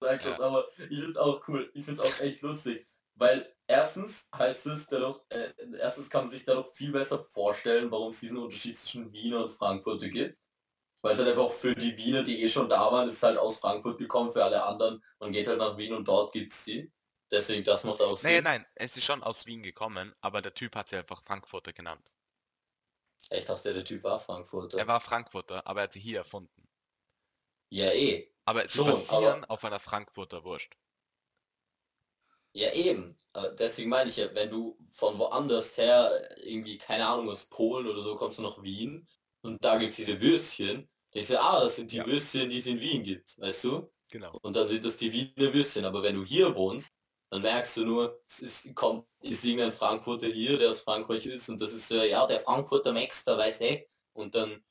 [0.00, 0.40] gesagt Ja.
[0.40, 1.70] aber ich find's auch cool.
[1.74, 2.89] Ich find's auch echt lustig.
[3.20, 8.08] Weil erstens heißt es dadurch, äh, erstens kann man sich dadurch viel besser vorstellen, warum
[8.08, 10.38] es diesen Unterschied zwischen Wiener und Frankfurter gibt.
[11.02, 13.36] Weil es halt einfach für die Wiener, die eh schon da waren, ist es halt
[13.36, 16.90] aus Frankfurt gekommen, für alle anderen, man geht halt nach Wien und dort gibt's sie.
[17.30, 18.42] Deswegen, das macht auch Sinn.
[18.42, 22.10] nein, es ist schon aus Wien gekommen, aber der Typ hat sie einfach Frankfurter genannt.
[23.30, 24.78] Ich dachte, der Typ war Frankfurter.
[24.78, 26.66] Er war Frankfurter, aber er hat sie hier erfunden.
[27.68, 28.32] ja, eh.
[28.46, 30.74] Aber sie Schon, basieren auf einer Frankfurter Wurst.
[32.52, 33.16] Ja, eben.
[33.32, 37.86] Aber deswegen meine ich ja, wenn du von woanders her, irgendwie, keine Ahnung, aus Polen
[37.86, 39.06] oder so, kommst du nach Wien
[39.42, 42.06] und da gibt's diese Würstchen, denkst du, ah, das sind die Ja.
[42.06, 43.92] Würstchen, die es in Wien gibt, weißt du?
[44.10, 44.36] Genau.
[44.42, 45.84] Und dann sind das die Wiener Würstchen.
[45.84, 46.88] Aber wenn du hier wohnst,
[47.30, 51.48] dann merkst du nur, es ist, kommt, ist irgendein Frankfurter hier, der aus Frankreich ist
[51.48, 53.86] und das ist, äh, ja, der Frankfurter Maxter, weiß nicht.
[54.12, 54.64] Und dann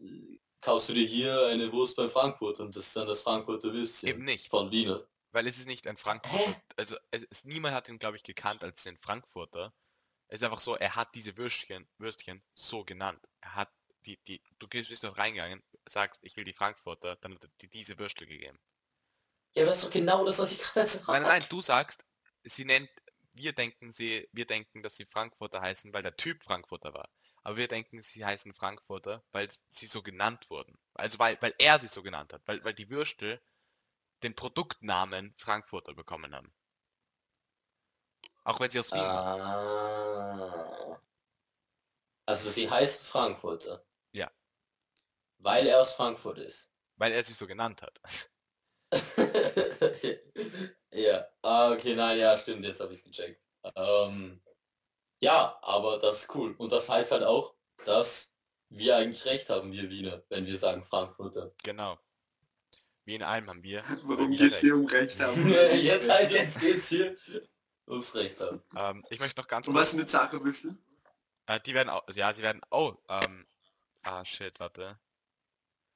[0.00, 3.72] äh, kaufst du dir hier eine Wurst bei Frankfurt und das ist dann das Frankfurter
[3.74, 4.48] Würstchen Eben nicht.
[4.48, 5.02] von Wiener.
[5.38, 6.60] Weil es ist nicht ein Frankfurter.
[6.76, 9.72] Also es ist, niemand hat ihn, glaube ich, gekannt als den Frankfurter.
[10.26, 13.24] Es ist einfach so, er hat diese Würstchen, Würstchen so genannt.
[13.40, 13.72] Er hat
[14.04, 17.50] die, die, du gehst bist doch reingegangen, sagst, ich will die Frankfurter, dann hat er
[17.60, 18.58] dir diese Würstel gegeben.
[19.52, 21.04] Ja, das ist doch genau das, was ich gerade sage.
[21.06, 22.04] Nein, nein, nein, du sagst,
[22.42, 22.90] sie nennt,
[23.32, 27.08] wir denken sie, wir denken, dass sie Frankfurter heißen, weil der Typ Frankfurter war.
[27.44, 30.76] Aber wir denken, sie heißen Frankfurter, weil sie so genannt wurden.
[30.94, 33.40] Also weil, weil er sie so genannt hat, weil, weil die Würstel
[34.22, 36.52] den Produktnamen Frankfurter bekommen haben.
[38.44, 39.00] Auch wenn sie aus Wien.
[39.00, 41.00] Ah.
[42.26, 43.84] Also sie heißt Frankfurter.
[44.12, 44.30] Ja.
[45.38, 46.70] Weil er aus Frankfurt ist.
[46.96, 47.98] Weil er sie so genannt hat.
[50.92, 51.26] ja.
[51.42, 53.40] Ah, okay, nein, ja, stimmt, jetzt habe ich es gecheckt.
[53.76, 54.40] Ähm,
[55.20, 56.54] ja, aber das ist cool.
[56.58, 57.54] Und das heißt halt auch,
[57.84, 58.34] dass
[58.70, 61.52] wir eigentlich recht haben, wir Wiener, wenn wir sagen Frankfurter.
[61.64, 61.98] Genau.
[63.08, 63.82] Wie in allem haben wir.
[64.02, 64.60] Warum wir geht's recht.
[64.60, 65.48] hier um Recht haben?
[65.80, 67.16] jetzt halt, jetzt geht's hier
[67.86, 68.62] ums Recht haben.
[68.76, 70.78] Ähm, ich möchte noch ganz Und was mit Sache bestimmt?
[71.46, 73.46] Äh, die werden auch, ja, sie werden, oh, ähm,
[74.02, 75.00] ah, shit, warte.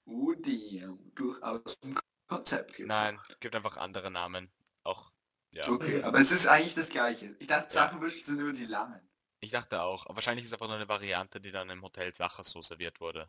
[0.07, 1.99] Oh, die durchaus ein
[2.29, 2.77] Konzept.
[2.77, 2.89] gibt.
[2.89, 4.51] Nein, gibt einfach andere Namen.
[4.83, 5.13] Auch,
[5.53, 5.69] ja.
[5.69, 7.37] Okay, aber es ist eigentlich das gleiche.
[7.41, 7.89] Ich dachte, Ja.
[7.89, 9.07] Sachenwürste sind nur die langen.
[9.41, 10.07] Ich dachte auch.
[10.07, 13.29] Aber wahrscheinlich ist einfach nur eine Variante, die dann im Hotel Sacher so serviert wurde.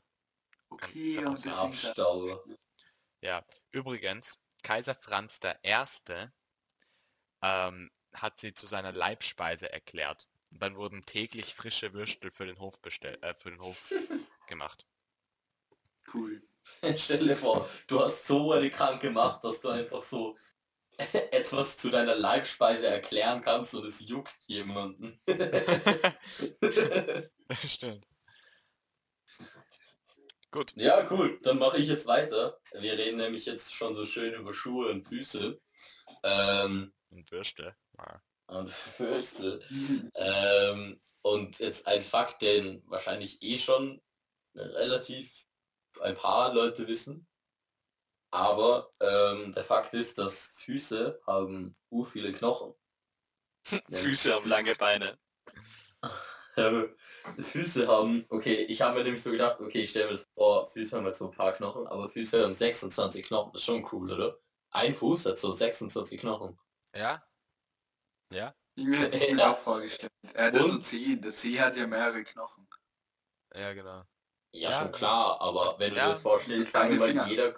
[0.69, 2.39] Okay, und deswegen.
[3.23, 6.27] Ja, übrigens, Kaiser Franz I.
[7.41, 10.27] Ähm, hat sie zu seiner Leibspeise erklärt.
[10.51, 13.77] Dann wurden täglich frische Würstel für den Hof bestellt, äh, für den Hof
[14.47, 14.85] gemacht.
[16.13, 16.43] cool.
[16.97, 20.37] Stell dir vor, du hast so eine kranke Macht, dass du einfach so
[21.31, 25.17] etwas zu deiner Leibspeise erklären kannst und es juckt jemanden.
[27.65, 28.05] Stimmt.
[30.53, 30.71] Gut.
[30.75, 31.39] ja, cool.
[31.41, 32.59] Dann mache ich jetzt weiter.
[32.73, 35.57] Wir reden nämlich jetzt schon so schön über Schuhe und Füße.
[36.21, 37.75] Ähm, Und Würste.
[37.97, 38.19] Ah.
[38.47, 39.65] und Föstel.
[40.13, 43.99] Ähm, und jetzt ein Fakt, den wahrscheinlich eh schon
[44.55, 45.45] relativ
[46.01, 47.27] ein paar Leute wissen.
[48.31, 52.75] Aber ähm, der Fakt ist, dass Füße haben ur viele Knochen.
[53.91, 55.17] Füße haben lange Beine.
[56.55, 56.89] Äh,
[57.41, 60.69] Füße haben, okay, ich habe mir nämlich so gedacht, okay, ich stelle mir das vor,
[60.71, 63.87] Füße haben jetzt so ein paar Knochen, aber Füße haben 26 Knochen, das ist schon
[63.91, 64.39] cool, oder?
[64.71, 66.59] Ein Fuß hat so 26 Knochen.
[66.93, 67.23] Ja?
[68.31, 68.53] Ja?
[68.75, 69.51] Irgendwie hätte ich mir Ja.
[69.51, 70.11] auch vorgestellt.
[70.33, 70.85] Er hat ja so Und?
[70.85, 71.21] Zehen.
[71.21, 72.67] Der Zeh hat ja mehrere Knochen.
[73.53, 74.03] Ja, genau.
[74.51, 77.55] Ja, Ja, schon klar, aber wenn Ja, du dir das vorstellst, sagen wir mal, jeder,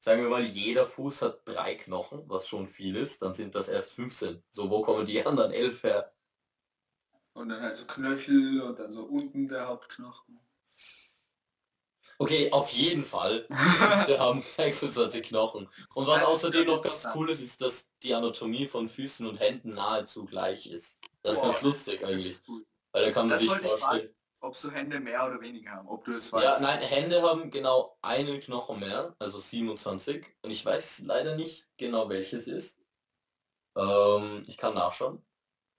[0.00, 3.68] sagen wir mal, jeder Fuß hat drei Knochen, was schon viel ist, dann sind das
[3.68, 4.44] erst 15.
[4.50, 6.15] So, wo kommen die anderen elf her?
[7.36, 10.40] Und dann halt so Knöchel und dann so unten der Hauptknochen.
[12.18, 13.46] Okay, auf jeden Fall.
[13.52, 15.68] Füße haben 26 Knochen.
[15.94, 19.74] Und was außerdem noch ganz cool ist, ist, dass die Anatomie von Füßen und Händen
[19.74, 20.96] nahezu gleich ist.
[21.22, 22.42] Das ist Boah, ganz lustig eigentlich.
[22.42, 22.66] gut.
[22.92, 24.14] Weil da kann man Das sich vorstellen.
[24.40, 26.60] Ob so Hände mehr oder weniger haben, ob du es Ja, weißt.
[26.62, 30.24] nein, Hände haben genau einen Knochen mehr, also 27.
[30.42, 32.78] Und ich weiß leider nicht genau welches ist.
[33.76, 35.22] Ähm, ich kann nachschauen.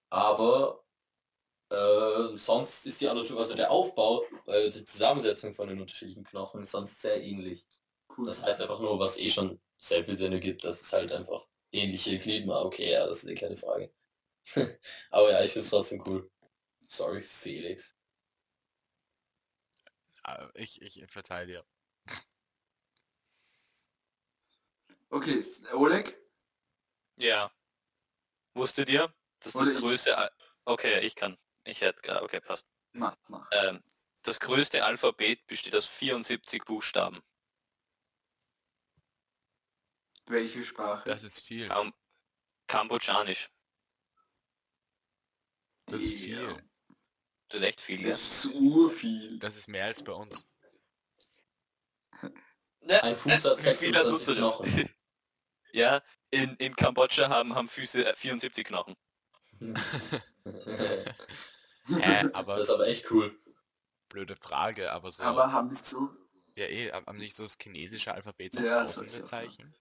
[0.10, 0.84] Aber
[1.70, 6.61] äh, sonst ist die Anatomie, also der Aufbau, äh, die Zusammensetzung von den unterschiedlichen Knochen
[6.61, 7.65] ist sonst sehr ähnlich.
[8.15, 8.28] Cool.
[8.28, 11.45] Das heißt einfach nur, was eh schon sehr viel Sinn ergibt, dass es halt einfach
[11.72, 12.68] ähnliche Gliedmaßen.
[12.68, 13.93] Okay, ja, das ist eh keine Frage.
[15.11, 16.30] Aber ja, ich finde es trotzdem cool.
[16.88, 17.95] Sorry, Felix.
[20.24, 21.65] Ah, Ich, ich verteile dir.
[25.09, 25.43] Okay,
[25.74, 26.18] Oleg?
[27.18, 27.51] Ja.
[28.53, 30.18] Wusstet ihr, dass das größte...
[30.18, 30.32] Al
[30.65, 31.38] okay, ich kann.
[31.68, 32.24] Ich hätte...
[32.24, 32.65] Okay, passt.
[32.93, 33.49] Mach, mach.
[33.51, 33.84] Ähm,
[34.24, 37.22] das größte Alphabet besteht aus 74 Buchstaben.
[40.28, 41.09] Welche Sprache?
[41.09, 41.68] Das ist viel.
[41.68, 41.93] Kam
[42.68, 43.49] Kambodschanisch.
[45.86, 46.38] Das ist Ja.
[46.38, 46.70] viel.
[47.49, 48.09] Das ist echt viel, ja.
[48.09, 49.39] Das ist urviel.
[49.39, 50.53] Das ist mehr als bei uns.
[53.01, 54.38] Ein Fuß hat Wie viel hat 26 unseres?
[54.38, 54.89] Knochen.
[55.74, 58.95] ja, in, in Kambodscha haben, haben Füße äh, 74 Knochen.
[62.32, 63.38] Das aber ist aber echt cool.
[64.10, 65.24] blöde Frage, aber so.
[65.24, 66.10] Aber haben nicht so.
[66.56, 69.74] ja eh, haben nicht so das chinesische Alphabet so Ja, das tausende wollte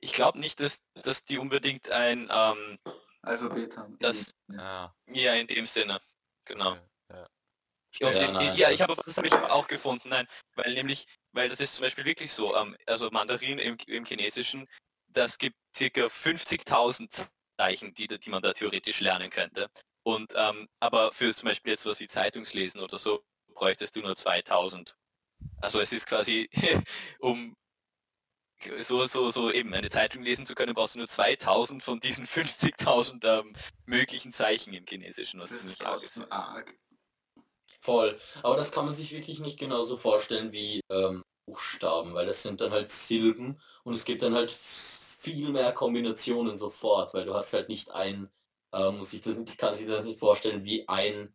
[0.00, 2.28] ich glaube nicht, dass, dass die unbedingt ein...
[2.30, 2.78] Ähm,
[3.22, 3.96] Alphabet haben.
[3.98, 4.86] Das- Ja.
[4.86, 6.00] Ah, ja, in dem Sinne.
[6.44, 6.74] Genau.
[7.10, 7.28] ja.
[8.00, 11.06] Ja, Ja, nein, ja das ich habe das habe ich auch gefunden, nein, weil nämlich,
[11.32, 14.66] weil das ist zum Beispiel wirklich so, ähm, also Mandarin im, im Chinesischen,
[15.08, 17.26] das gibt circa 50.000
[17.58, 19.68] Zeichen, die, die man da theoretisch lernen könnte.
[20.04, 23.24] Und ähm, aber für zum Beispiel jetzt was wie Zeitungslesen oder so,
[23.54, 24.96] bräuchtest du nur 2000.
[25.60, 26.48] Also es ist quasi,
[27.20, 27.56] um
[28.80, 32.26] so, so, so eben eine Zeitung lesen zu können, brauchst du nur 2000 von diesen
[32.26, 33.52] 50.000 ähm,
[33.86, 35.40] möglichen Zeichen im Chinesischen.
[35.40, 36.76] Was Das ist trotzdem arg.
[37.80, 38.18] Voll.
[38.42, 42.60] Aber das kann man sich wirklich nicht genauso vorstellen wie ähm, Buchstaben, weil das sind
[42.60, 47.52] dann halt Silben und es gibt dann halt viel mehr Kombinationen sofort, weil du hast
[47.52, 48.30] halt nicht ein,
[48.72, 51.34] ähm, muss ich das ich kann sich das nicht vorstellen, wie ein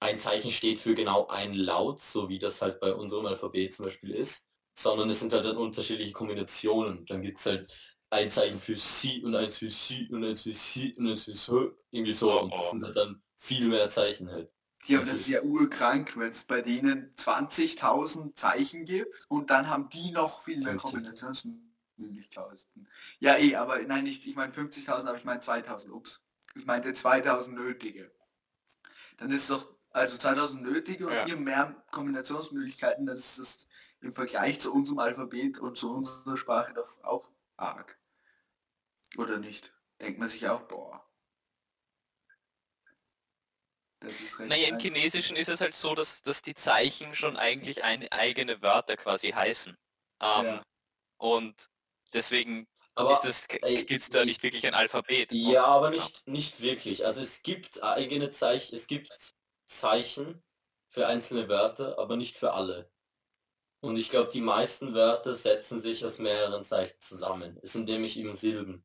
[0.00, 3.86] ein Zeichen steht für genau ein Laut, so wie das halt bei unserem Alphabet zum
[3.86, 7.04] Beispiel ist, sondern es sind halt dann unterschiedliche Kombinationen.
[7.06, 7.68] Dann gibt es halt
[8.10, 11.32] ein Zeichen für Sie und eins für Sie und eins für Sie und eins für
[11.32, 12.40] So, irgendwie so.
[12.40, 12.70] Und das oh.
[12.70, 14.50] sind halt dann viel mehr Zeichen halt.
[14.86, 19.88] Die haben das ja urkrank, wenn es bei denen 20.000 Zeichen gibt und dann haben
[19.88, 20.92] die noch viel mehr 50.
[20.92, 22.88] Kombinationsmöglichkeiten.
[23.18, 26.20] Ja eh, aber nein, nicht, ich meine 50.000, aber ich meine 2.000, ups.
[26.58, 28.10] Ich meinte 2.000 nötige.
[29.18, 31.22] Dann ist doch, also 2.000 nötige und Ja.
[31.22, 33.68] haben mehr Kombinationsmöglichkeiten, dann ist das
[34.00, 37.98] im Vergleich zu unserem Alphabet und zu unserer Sprache doch auch arg.
[39.16, 39.72] Oder nicht?
[40.00, 41.04] Denkt man sich auch, boah.
[44.40, 44.78] Naja, im.
[44.78, 49.30] Chinesischen ist es halt so, dass, dass die Zeichen schon eigentlich eine eigene Wörter quasi
[49.30, 49.76] heißen.
[50.20, 50.62] Ähm, Ja.
[51.16, 51.68] Und
[52.12, 52.68] deswegen
[52.98, 55.30] Aber gibt es da ich- nicht wirklich ein Alphabet.
[55.32, 57.04] Ja, Und- aber nicht, nicht wirklich.
[57.06, 59.10] Also es gibt eigene Zeichen, es gibt
[59.66, 60.42] Zeichen
[60.90, 62.90] für einzelne Wörter, aber nicht für alle.
[63.80, 67.58] Und ich glaube, die meisten Wörter setzen sich aus mehreren Zeichen zusammen.
[67.62, 68.84] Es sind nämlich eben Silben.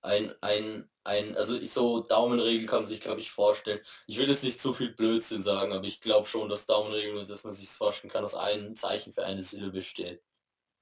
[0.00, 3.80] Ein, ein, ein, also so Daumenregel kann man sich, glaube ich, vorstellen.
[4.06, 7.44] Ich will jetzt nicht zu viel Blödsinn sagen, aber ich glaube schon, dass Daumenregel, dass
[7.44, 10.24] man sich vorstellen kann, dass ein Zeichen für eine Silbe steht.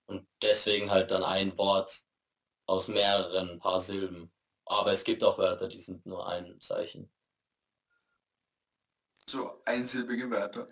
[0.06, 2.02] Und deswegen halt dann ein Wort
[2.70, 4.32] aus mehreren paar Silben.
[4.64, 7.12] Aber es gibt auch Wörter, die sind nur ein Zeichen.
[9.26, 10.68] So einsilbige Wörter.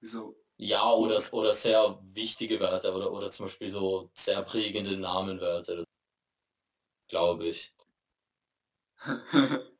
[0.00, 0.40] Wieso?
[0.56, 5.84] Ja, oder, oder sehr wichtige Wörter oder, oder zum Beispiel so sehr prägende Namenwörter,
[7.08, 7.74] glaube ich.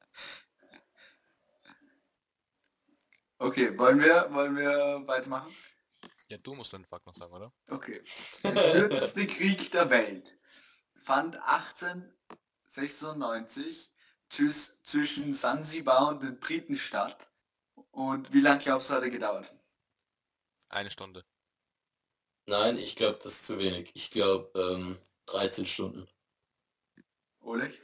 [3.39, 5.55] okay, wollen wir, wollen wir weitermachen?
[6.29, 7.53] Ja, du musst den Fakt noch sagen, oder?
[7.69, 8.03] Okay.
[8.43, 10.37] Der kürzeste Krieg der Welt
[11.07, 13.91] fand 1896
[14.29, 17.31] tschüss, zwischen Sansibar und den Briten statt.
[17.93, 19.55] Und wie lange glaubst du, hat er gedauert?
[20.69, 21.25] Eine Stunde.
[22.47, 23.93] Nein, ich glaube, das ist zu wenig.
[23.95, 26.09] Ich glaube, ähm, 13 Stunden.
[27.41, 27.81] Oleg?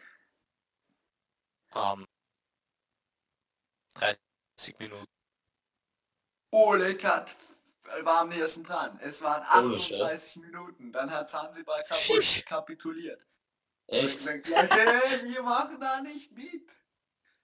[1.75, 2.05] Ähm,
[3.95, 4.19] 30
[4.81, 5.07] Minuten.
[6.51, 7.37] Oleg hat,
[8.03, 8.99] war am nächsten dran.
[9.03, 9.93] Es waren Ohne Scheiß.
[10.01, 10.93] 38 Minuten.
[10.93, 13.27] Dann hat Sansibar kaputt, kapituliert.
[13.87, 14.19] Und Echt?
[14.19, 16.71] gesagt, Leute, wir machen da nicht mit.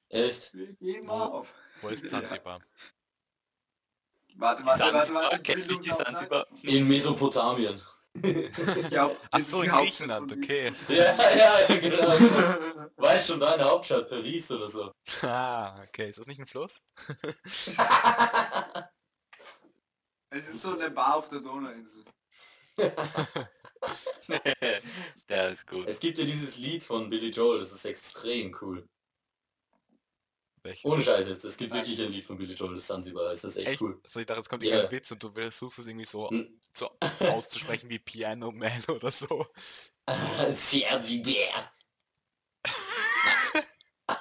[0.08, 0.54] Echt?
[0.54, 1.54] Wir geben Wo- auf.
[1.82, 2.60] Wo ist Zanzibar?
[4.36, 5.42] Warte, warte, warte, Sansibar, warte.
[5.42, 6.46] kennst du nicht die Sansibar?
[6.62, 7.80] In Mesopotamien.
[8.20, 10.72] Ich glaub, Ach das ist so, die in Griechenland, okay.
[10.88, 12.08] ja, ja, genau.
[12.96, 14.90] Weißt schon deine Hauptstadt, Paris oder so.
[15.22, 16.08] Ah, okay.
[16.08, 16.82] Ist das nicht ein Fluss?
[20.30, 22.04] es ist so eine Bar auf der Donauinsel.
[25.28, 25.86] Der ist gut.
[25.88, 28.88] es gibt ja dieses Lied von Billy Joel, das ist extrem cool.
[30.62, 30.84] Welches?
[30.84, 33.56] Ohne Scheiß jetzt, es gibt wirklich ein Lied von Billy Joel, das Sansibar, ist das
[33.56, 33.80] echt Echt?
[33.80, 34.00] cool.
[34.06, 36.60] So, ich dachte, jetzt kommt irgendein Witz und du versuchst es irgendwie so, Hm.
[36.72, 39.46] so auszusprechen wie Piano Man oder so.
[40.50, 41.72] Sansibar.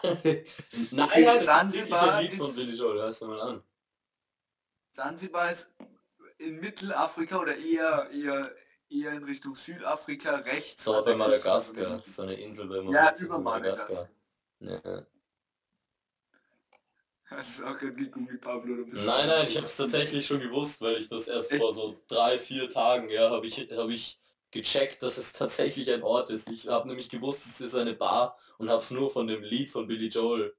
[0.03, 0.45] Nein,
[0.91, 3.63] nein, das ist Sansibar ein Lied von ist- Billy Joel, hörst du mal an.
[4.93, 5.71] Sansibar ist
[6.37, 8.55] in Mittelafrika oder eher, eher,
[8.89, 10.83] eher in Richtung Südafrika rechts.
[10.83, 14.09] So bei Madagaskar, so eine Insel bei dem- Ja, über Madagaskar.
[14.59, 15.05] Ja.
[17.29, 18.75] Das ist auch gerade gegoogelt, Pablo.
[18.85, 21.61] du Nein, nein, ich habe es tatsächlich schon gewusst, weil ich das erst Echt?
[21.61, 24.17] vor so drei, vier Tagen, ja, habe ich, hab ich
[24.51, 26.49] gecheckt, dass es tatsächlich ein Ort ist.
[26.49, 29.69] Ich habe nämlich gewusst, es ist eine Bar und habe es nur von dem Lied
[29.69, 30.55] von Billy Joel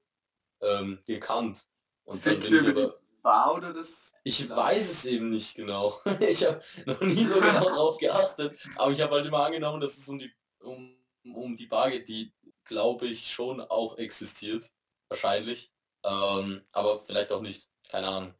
[0.61, 1.65] ähm, gekannt.
[2.03, 4.13] Und dann Sind bin ich aber, Bar oder das?
[4.23, 5.99] ich weiß es eben nicht genau.
[6.19, 9.97] Ich habe noch nie so genau drauf geachtet, aber ich habe halt immer angenommen, dass
[9.97, 10.95] es um die, um,
[11.33, 14.63] um die Bar geht, die, glaube ich, schon auch existiert.
[15.09, 15.71] Wahrscheinlich.
[16.03, 18.33] Ähm, aber vielleicht auch nicht, keine Ahnung.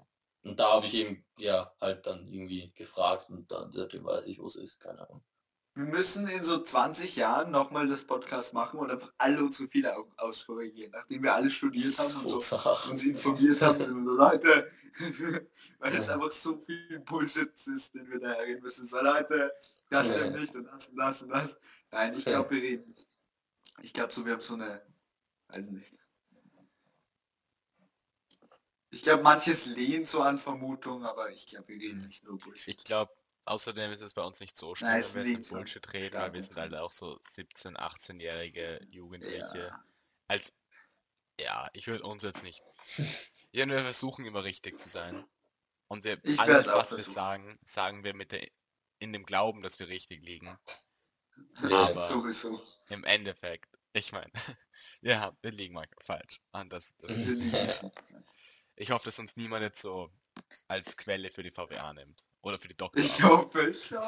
[0.43, 4.39] Und da habe ich eben, ja, halt dann irgendwie gefragt und dann seitdem weiß ich,
[4.39, 5.23] wo es ist, keine Ahnung.
[5.79, 9.97] Wir müssen in so 20 Jahren nochmal das Podcast machen und einfach alle unsere Fehler
[9.97, 12.57] au- auskorrigieren, nachdem wir alle studiert haben und so
[12.89, 14.69] uns informiert haben so Leute,
[15.79, 18.85] weil es einfach so viel Bullshit ist, den wir da reden müssen.
[18.85, 19.53] So Leute,
[19.89, 20.15] das Ja.
[20.17, 21.59] stimmt nicht und das und das und das.
[21.91, 22.93] Nein, ich glaube, wir reden.
[23.81, 24.81] Ich glaube so, wir haben so eine,
[25.47, 25.97] weiß nicht.
[28.89, 32.67] Ich glaube, manches lehnt so an Vermutung, aber ich glaube, wir reden nicht nur Bullshit.
[32.67, 33.13] Ich glaube,
[33.49, 36.33] außerdem ist es bei uns nicht so schlimm, Nein, wenn wir jetzt Bullshit reden, weil
[36.33, 39.67] wir sind alle auch so 17, 18-jährige Jugendliche.
[39.67, 39.83] Ja.
[40.27, 40.53] Als,
[41.39, 42.63] ja, ich würde uns jetzt nicht.
[43.51, 45.27] Ja, wir versuchen immer richtig zu sein.
[45.87, 47.13] Und wir, alles, was wir versuchen.
[47.15, 48.47] sagen, sagen wir mit der,
[48.99, 50.55] in dem Glauben, dass wir richtig liegen.
[51.63, 52.61] Ja, Aber- Sowieso.
[52.89, 54.31] Im Endeffekt, ich meine,
[55.01, 56.39] ja, wir liegen manchmal falsch.
[56.51, 57.81] Und das, das, Wir es.
[58.75, 60.11] ich hoffe, dass uns niemand jetzt so
[60.67, 62.27] als Quelle für die VWA nimmt.
[62.41, 63.03] Oder für die Doktor.
[63.03, 63.99] Ich hoffe schon,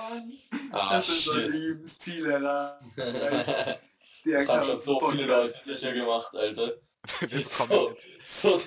[0.72, 1.54] Ah, dass unser shit.
[1.54, 2.82] Lebensziel erreicht.
[4.26, 6.74] Der Das haben schon so viele Leute sicher gemacht, Alter.
[7.50, 8.62] So, so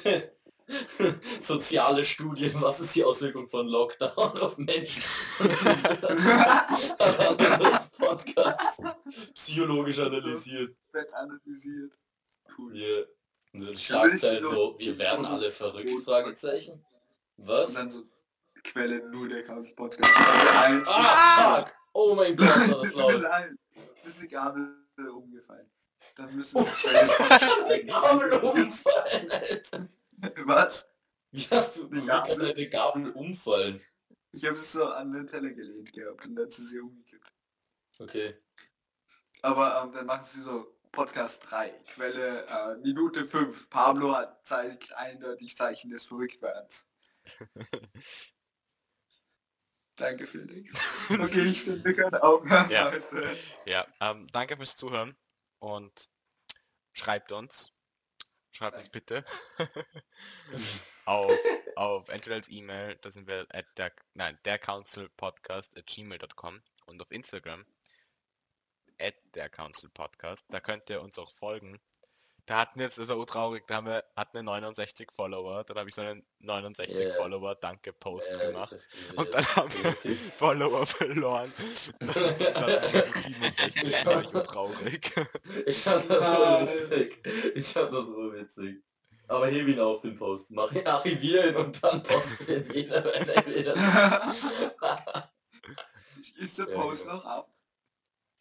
[1.41, 5.03] soziale Studien, was ist die Auswirkung von Lockdown auf Menschen?
[7.39, 8.81] das Podcast
[9.35, 10.75] psychologisch analysiert.
[10.93, 11.93] Wird analysiert.
[12.59, 12.73] Cool.
[12.73, 12.99] Hier.
[13.53, 16.85] Und dann würde ich Schlagzeilen so- so, wir werden alle verrückt, Fragezeichen.
[17.37, 17.69] Was?
[17.71, 18.03] Und dann so
[18.65, 20.11] Quelle nur der Chaos Podcast.
[20.65, 20.89] Eins.
[20.91, 21.75] Ah, fuck!
[21.93, 23.23] Oh mein Gott, war das laut.
[24.05, 25.71] Ist die Gabel umgefallen.
[26.17, 29.89] Dann müssen wir Quelle Podcast Gabel umfallen, Alter.
[30.47, 30.89] Was?
[31.31, 32.51] Wie hast du, Die Gabel.
[32.53, 33.81] eine Gabel umfallen?
[34.33, 37.33] Ich habe es so an den Teller gelehnt gehabt und dann ist sie umgekippt.
[37.99, 38.37] Okay.
[39.43, 43.69] Aber ähm, dann machen sie so Podcast 3, Quelle äh, Minute 5.
[43.69, 46.87] Pablo hat zeigt eindeutig Zeichen des Verrücktwerdens.
[49.97, 50.73] Danke, Felix.
[51.11, 52.91] Okay, ich finde, wir können aufhören Ja.
[52.91, 53.39] heute.
[53.67, 55.17] ja, ähm, danke fürs Zuhören
[55.59, 56.09] und
[56.93, 57.73] schreibt uns,
[58.53, 59.25] schreibt uns bitte
[61.05, 61.31] auf,
[61.77, 66.63] auf entweder als E-Mail, da sind wir at der, nein, der Council Podcast at gmail.com
[66.87, 67.65] und auf Instagram
[68.99, 71.81] at der Council Podcast, da könnt ihr uns auch folgen.
[72.47, 75.79] Da hatten wir jetzt, das war urtraurig, da haben wir, hatten wir 69 Follower, dann
[75.79, 77.15] habe ich so einen 69 Ja.
[77.15, 78.73] Follower Danke Post Ja, gemacht.
[78.73, 80.17] das ist Und dann haben wir.
[80.39, 81.51] Follower verloren.
[82.01, 85.13] Das war 67, war ich traurig.
[85.67, 87.27] Ich fand das so lustig.
[87.55, 88.83] Ich fand das so witzig.
[89.27, 90.51] Aber heb ihn auf den Post.
[90.51, 94.35] Mach ihn, archivier ihn und dann post ihn wieder, wenn er wieder...
[96.37, 97.15] Ist der Ja, Post genau.
[97.17, 97.51] noch ab?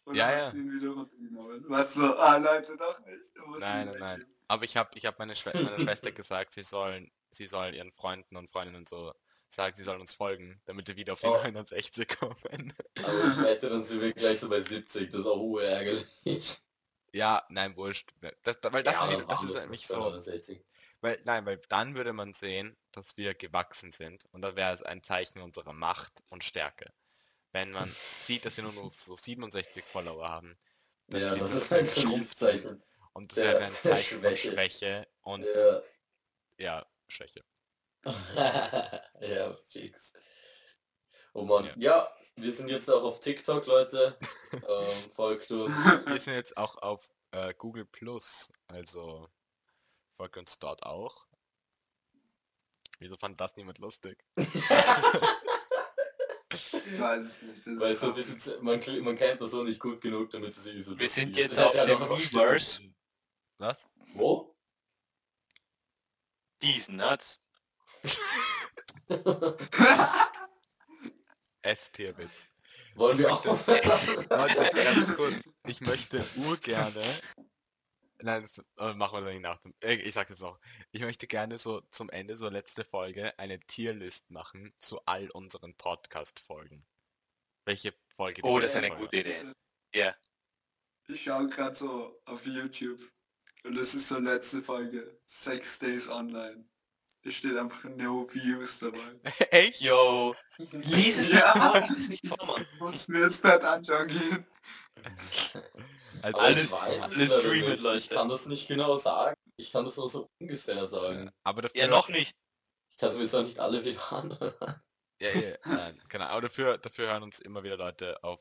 [0.06, 0.50] Oder Ja, hast ja.
[0.50, 1.64] du ihn wieder runtergenommen?
[1.68, 3.36] Was so, ah Leute, doch nicht.
[3.36, 4.26] Du musst Nein, ihn nein, nein.
[4.48, 7.92] Aber ich habe ich hab meine Schwe meiner Schwester gesagt, sie sollen, sie sollen ihren
[7.92, 9.12] Freunden und Freundinnen so
[9.48, 11.36] sagen, sie sollen uns folgen, damit wir wieder auf die Oh.
[11.42, 12.34] 69 kommen.
[12.98, 15.10] Aber ich wette, dann sind wir gleich so bei 70.
[15.10, 16.58] Das ist auch urärgerlich.
[17.12, 18.10] ja, nein, wurscht.
[18.42, 19.94] Das, weil das, Ja, wieder, das ist nämlich es so.
[19.94, 20.64] 260.
[21.00, 24.82] Weil, nein, weil dann würde man sehen, dass wir gewachsen sind und dann wäre es
[24.82, 26.92] ein Zeichen unserer Macht und Stärke.
[27.54, 30.58] Wenn man sieht, dass wir nur noch so 67 Follower haben,
[31.06, 32.60] dann Ja, das ist dass ein wir geschrumpft Zeichen.
[32.68, 32.84] sind.
[33.12, 34.50] Und das der- wäre ein Zeichen von Schwäche.
[34.52, 35.82] Schwäche und Ja.
[36.58, 37.44] ja, Schwäche.
[39.20, 40.12] ja, fix.
[41.32, 41.66] Oh Mann.
[41.66, 41.74] Ja.
[41.76, 42.16] Ja.
[42.36, 44.18] wir sind jetzt auch auf TikTok, Leute.
[44.52, 45.74] ähm, folgt uns.
[46.06, 49.28] Wir sind jetzt auch auf äh, Google Plus, also
[50.16, 51.24] folgt uns dort auch.
[52.98, 54.24] Wieso fand das niemand lustig?
[56.54, 57.66] Ich weiß es nicht.
[57.66, 60.64] Das Weil so ein bisschen, man, man kennt das so nicht gut genug, damit es
[60.64, 61.38] so Wir sind ist.
[61.38, 62.80] jetzt auf ja dem Reverse.
[63.58, 63.88] Was?
[64.14, 64.54] Wo?
[66.62, 67.40] Diesen Nuts.
[71.62, 72.50] S-Tierwitz.
[72.94, 73.66] Wollen wir kurz.
[75.66, 77.02] Ich möchte urgerne.
[78.20, 79.74] Nein, das äh, machen wir dann nicht nach dem.
[79.80, 80.58] Äh, ich sag's jetzt noch.
[80.92, 85.74] Ich möchte gerne so zum Ende, so letzte Folge, eine Tierlist machen zu all unseren
[85.74, 86.86] Podcast-Folgen.
[87.66, 89.52] Welche Folge Oh, das ist eine gute Idee.
[89.94, 90.14] Ja.
[91.08, 93.00] Ich schaue gerade so auf YouTube
[93.64, 95.20] und das ist so letzte Folge.
[95.26, 96.68] Six Days Online.
[97.26, 98.98] Es steht einfach no views dabei.
[99.50, 99.80] Echt?
[99.80, 100.34] Yo.
[100.72, 101.54] Lies es Ja.
[101.54, 101.80] ja.
[101.80, 102.66] das ist nicht vor, Mann.
[102.78, 104.46] Muss mir jetzt fett anschauen gehen.
[106.22, 107.82] Also Alles- ich weiß alles streamen.
[107.82, 107.98] Leute.
[107.98, 109.36] Ich kann das nicht genau sagen.
[109.56, 111.30] Ich kann das nur so ungefähr sagen.
[111.44, 111.80] Aber dafür.
[111.80, 112.34] Ja, noch nicht.
[112.92, 114.80] Ich kann es mir jetzt auch nicht alle wieder anhören.
[115.20, 116.24] Ja, ja, nein, genau.
[116.26, 118.40] Aber dafür, dafür hören uns immer wieder Leute auf,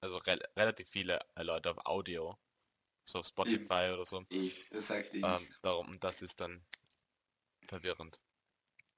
[0.00, 2.36] also rel relativ viele äh, Leute auf Audio,
[3.04, 4.22] so auf Spotify oder so.
[4.28, 6.62] Ich, das sagt eh Ähm, darum, und das ist dann
[7.68, 8.20] verwirrend.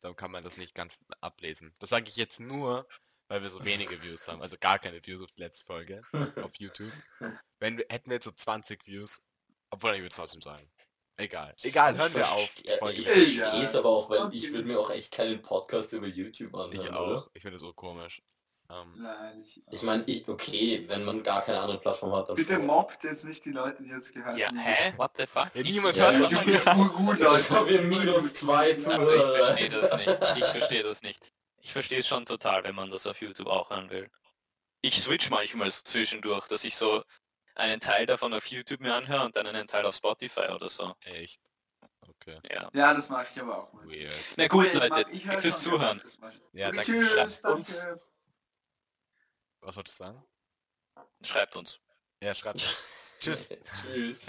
[0.00, 1.72] Da kann man das nicht ganz ablesen.
[1.80, 2.86] Das sage ich jetzt nur,
[3.28, 6.02] weil wir so wenige Views haben, also gar keine Views auf die letzte Folge
[6.36, 6.92] auf YouTube.
[7.58, 9.26] Wenn wir, hätten wir jetzt so 20 Views,
[9.70, 10.70] obwohl ich würde es trotzdem sagen.
[11.16, 11.54] Egal.
[11.62, 12.50] Egal, hören wir auf.
[12.80, 16.08] Folge ich verstehe es aber auch, weil ich würde mir auch echt keinen Podcast über
[16.08, 17.00] YouTube anhören, Ich oder?
[17.00, 17.30] auch.
[17.34, 18.20] Ich finde das so komisch.
[18.70, 22.36] Ähm, Nein, ich, Ich meine, ich, okay, wenn man gar keine andere Plattform hat, dann
[22.36, 22.66] Bitte schon.
[22.66, 24.58] mobbt jetzt nicht die Leute, die jetzt gehört Ja, haben.
[24.58, 24.92] hä?
[24.96, 25.54] What the fuck?
[25.54, 26.38] ja, niemand Ja, hört ja.
[26.38, 27.50] Du bist Das Leute.
[27.50, 29.56] haben wir minus zwei Also ich Zuhörer.
[29.56, 30.38] verstehe das nicht.
[30.38, 31.32] Ich verstehe das nicht.
[31.60, 34.10] Ich verstehe es schon total, wenn man das auf YouTube auch hören will.
[34.80, 37.02] Ich switch manchmal so zwischendurch, dass ich so
[37.54, 40.94] einen Teil davon auf YouTube mir anhöre und dann einen Teil auf Spotify oder so.
[41.04, 41.40] Echt?
[42.06, 42.38] Okay.
[42.50, 42.68] Ja.
[42.74, 43.86] Ja, das mache ich aber auch mal.
[43.86, 44.14] Weird.
[44.36, 46.02] Na gut, Okay, ich Leute, mach- ich danke fürs Zuhören.
[46.04, 46.18] ich.
[46.52, 46.92] Ja, okay, danke.
[47.08, 47.96] tschüss, danke.
[49.64, 50.24] Was solltest du sagen?
[51.22, 51.80] Schreibt uns.
[52.22, 52.60] Ja, schreibt.
[53.20, 53.48] Tschüss.
[53.82, 54.26] Tschüss.